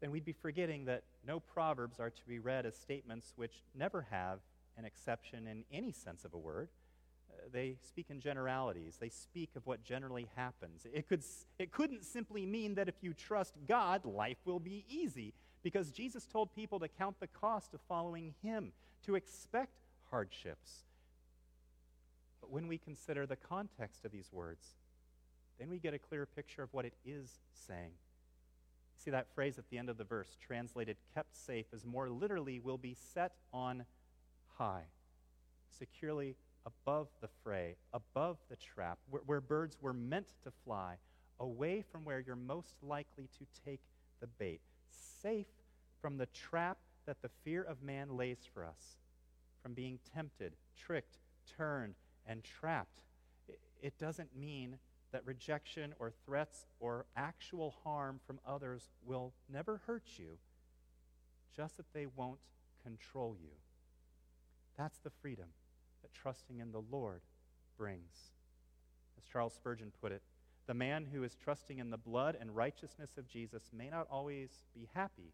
then 0.00 0.10
we'd 0.10 0.24
be 0.24 0.32
forgetting 0.32 0.84
that 0.84 1.02
no 1.26 1.40
proverbs 1.40 1.98
are 2.00 2.10
to 2.10 2.26
be 2.26 2.38
read 2.38 2.66
as 2.66 2.76
statements 2.76 3.32
which 3.36 3.62
never 3.74 4.06
have 4.10 4.40
an 4.76 4.84
exception 4.84 5.46
in 5.46 5.64
any 5.72 5.92
sense 5.92 6.24
of 6.24 6.34
a 6.34 6.38
word. 6.38 6.68
Uh, 7.30 7.48
they 7.52 7.76
speak 7.82 8.06
in 8.10 8.20
generalities. 8.20 8.96
They 9.00 9.08
speak 9.08 9.50
of 9.56 9.66
what 9.66 9.82
generally 9.82 10.28
happens. 10.36 10.86
It, 10.92 11.08
could, 11.08 11.24
it 11.58 11.72
couldn't 11.72 12.04
simply 12.04 12.46
mean 12.46 12.74
that 12.76 12.88
if 12.88 12.94
you 13.00 13.12
trust 13.12 13.54
God, 13.66 14.04
life 14.04 14.38
will 14.44 14.60
be 14.60 14.84
easy, 14.88 15.34
because 15.62 15.90
Jesus 15.90 16.26
told 16.26 16.54
people 16.54 16.78
to 16.78 16.88
count 16.88 17.18
the 17.20 17.26
cost 17.26 17.74
of 17.74 17.80
following 17.88 18.34
Him, 18.42 18.72
to 19.04 19.16
expect 19.16 19.80
hardships. 20.10 20.84
But 22.48 22.54
when 22.54 22.68
we 22.68 22.78
consider 22.78 23.26
the 23.26 23.36
context 23.36 24.04
of 24.04 24.12
these 24.12 24.30
words, 24.32 24.64
then 25.58 25.68
we 25.68 25.78
get 25.78 25.92
a 25.92 25.98
clear 25.98 26.24
picture 26.24 26.62
of 26.62 26.72
what 26.72 26.84
it 26.84 26.94
is 27.04 27.40
saying. 27.52 27.92
See 28.96 29.10
that 29.10 29.26
phrase 29.34 29.58
at 29.58 29.68
the 29.70 29.78
end 29.78 29.90
of 29.90 29.98
the 29.98 30.04
verse, 30.04 30.36
translated 30.44 30.96
kept 31.14 31.36
safe, 31.36 31.66
is 31.72 31.84
more 31.84 32.08
literally 32.08 32.58
will 32.58 32.78
be 32.78 32.96
set 33.14 33.32
on 33.52 33.84
high, 34.56 34.84
securely 35.78 36.36
above 36.66 37.08
the 37.20 37.28
fray, 37.44 37.76
above 37.92 38.38
the 38.48 38.56
trap, 38.56 38.98
where, 39.10 39.22
where 39.26 39.40
birds 39.40 39.76
were 39.80 39.92
meant 39.92 40.28
to 40.42 40.50
fly, 40.64 40.96
away 41.40 41.84
from 41.92 42.04
where 42.04 42.20
you're 42.20 42.34
most 42.34 42.74
likely 42.82 43.28
to 43.38 43.46
take 43.64 43.80
the 44.20 44.26
bait, 44.26 44.60
safe 45.22 45.46
from 46.00 46.16
the 46.16 46.26
trap 46.26 46.78
that 47.06 47.20
the 47.22 47.30
fear 47.44 47.62
of 47.62 47.82
man 47.82 48.16
lays 48.16 48.48
for 48.52 48.64
us, 48.64 48.98
from 49.62 49.74
being 49.74 49.98
tempted, 50.14 50.54
tricked, 50.76 51.18
turned, 51.56 51.94
and 52.28 52.44
trapped. 52.44 53.00
It 53.82 53.98
doesn't 53.98 54.36
mean 54.36 54.78
that 55.10 55.24
rejection 55.24 55.94
or 55.98 56.12
threats 56.26 56.66
or 56.78 57.06
actual 57.16 57.74
harm 57.82 58.20
from 58.26 58.38
others 58.46 58.90
will 59.04 59.32
never 59.50 59.80
hurt 59.86 60.04
you, 60.16 60.38
just 61.56 61.78
that 61.78 61.92
they 61.94 62.06
won't 62.06 62.38
control 62.84 63.34
you. 63.40 63.50
That's 64.76 64.98
the 64.98 65.10
freedom 65.10 65.46
that 66.02 66.12
trusting 66.12 66.60
in 66.60 66.70
the 66.70 66.82
Lord 66.90 67.22
brings. 67.76 68.32
As 69.16 69.24
Charles 69.24 69.54
Spurgeon 69.54 69.92
put 70.00 70.12
it, 70.12 70.22
the 70.66 70.74
man 70.74 71.06
who 71.10 71.22
is 71.22 71.34
trusting 71.34 71.78
in 71.78 71.90
the 71.90 71.96
blood 71.96 72.36
and 72.38 72.54
righteousness 72.54 73.10
of 73.16 73.26
Jesus 73.26 73.70
may 73.72 73.88
not 73.88 74.06
always 74.10 74.50
be 74.74 74.88
happy, 74.92 75.32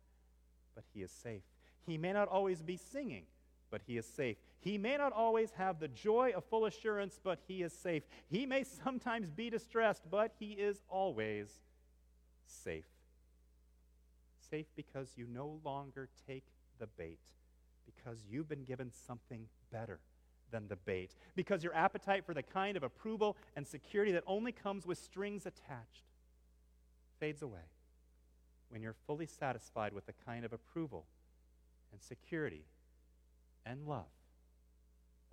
but 0.75 0.85
he 0.95 1.03
is 1.03 1.11
safe. 1.11 1.43
He 1.85 1.99
may 1.99 2.13
not 2.13 2.29
always 2.29 2.63
be 2.63 2.77
singing, 2.77 3.25
but 3.71 3.83
he 3.87 3.99
is 3.99 4.07
safe. 4.07 4.37
He 4.65 4.79
may 4.79 4.97
not 4.97 5.13
always 5.13 5.51
have 5.59 5.79
the 5.79 5.89
joy 5.89 6.33
of 6.35 6.43
full 6.47 6.65
assurance, 6.65 7.21
but 7.23 7.39
he 7.47 7.63
is 7.63 7.73
safe. 7.75 8.03
He 8.31 8.47
may 8.47 8.65
sometimes 8.65 9.31
be 9.31 9.51
distressed, 9.51 10.05
but 10.11 10.33
he 10.41 10.53
is 10.53 10.81
always 10.89 11.51
safe. 12.47 12.87
Safe 14.51 14.65
because 14.75 15.13
you 15.17 15.27
no 15.31 15.61
longer 15.67 16.09
take 16.27 16.47
the 16.79 16.87
bait, 16.87 17.19
because 17.85 18.17
you've 18.31 18.49
been 18.49 18.65
given 18.65 18.91
something 19.07 19.49
better 19.71 20.01
than 20.51 20.67
the 20.69 20.77
bait, 20.77 21.15
because 21.37 21.63
your 21.63 21.75
appetite 21.75 22.25
for 22.25 22.33
the 22.33 22.43
kind 22.43 22.79
of 22.79 22.83
approval 22.83 23.37
and 23.57 23.67
security 23.67 24.13
that 24.13 24.25
only 24.27 24.53
comes 24.53 24.87
with 24.87 24.97
strings 24.97 25.45
attached 25.45 26.05
fades 27.21 27.43
away 27.43 27.69
when 28.71 28.81
you're 28.81 28.97
fully 29.07 29.27
satisfied 29.27 29.93
with 29.93 30.07
the 30.07 30.15
kind 30.25 30.43
of 30.43 30.55
approval 30.55 31.05
and 31.93 32.01
security 32.01 32.65
and 33.67 33.87
love 33.87 34.07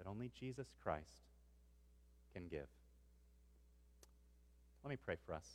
that 0.02 0.10
only 0.10 0.32
Jesus 0.40 0.68
Christ 0.82 1.30
can 2.34 2.48
give. 2.48 2.68
Let 4.84 4.90
me 4.90 4.98
pray 5.06 5.16
for 5.28 5.34
us. 5.34 5.46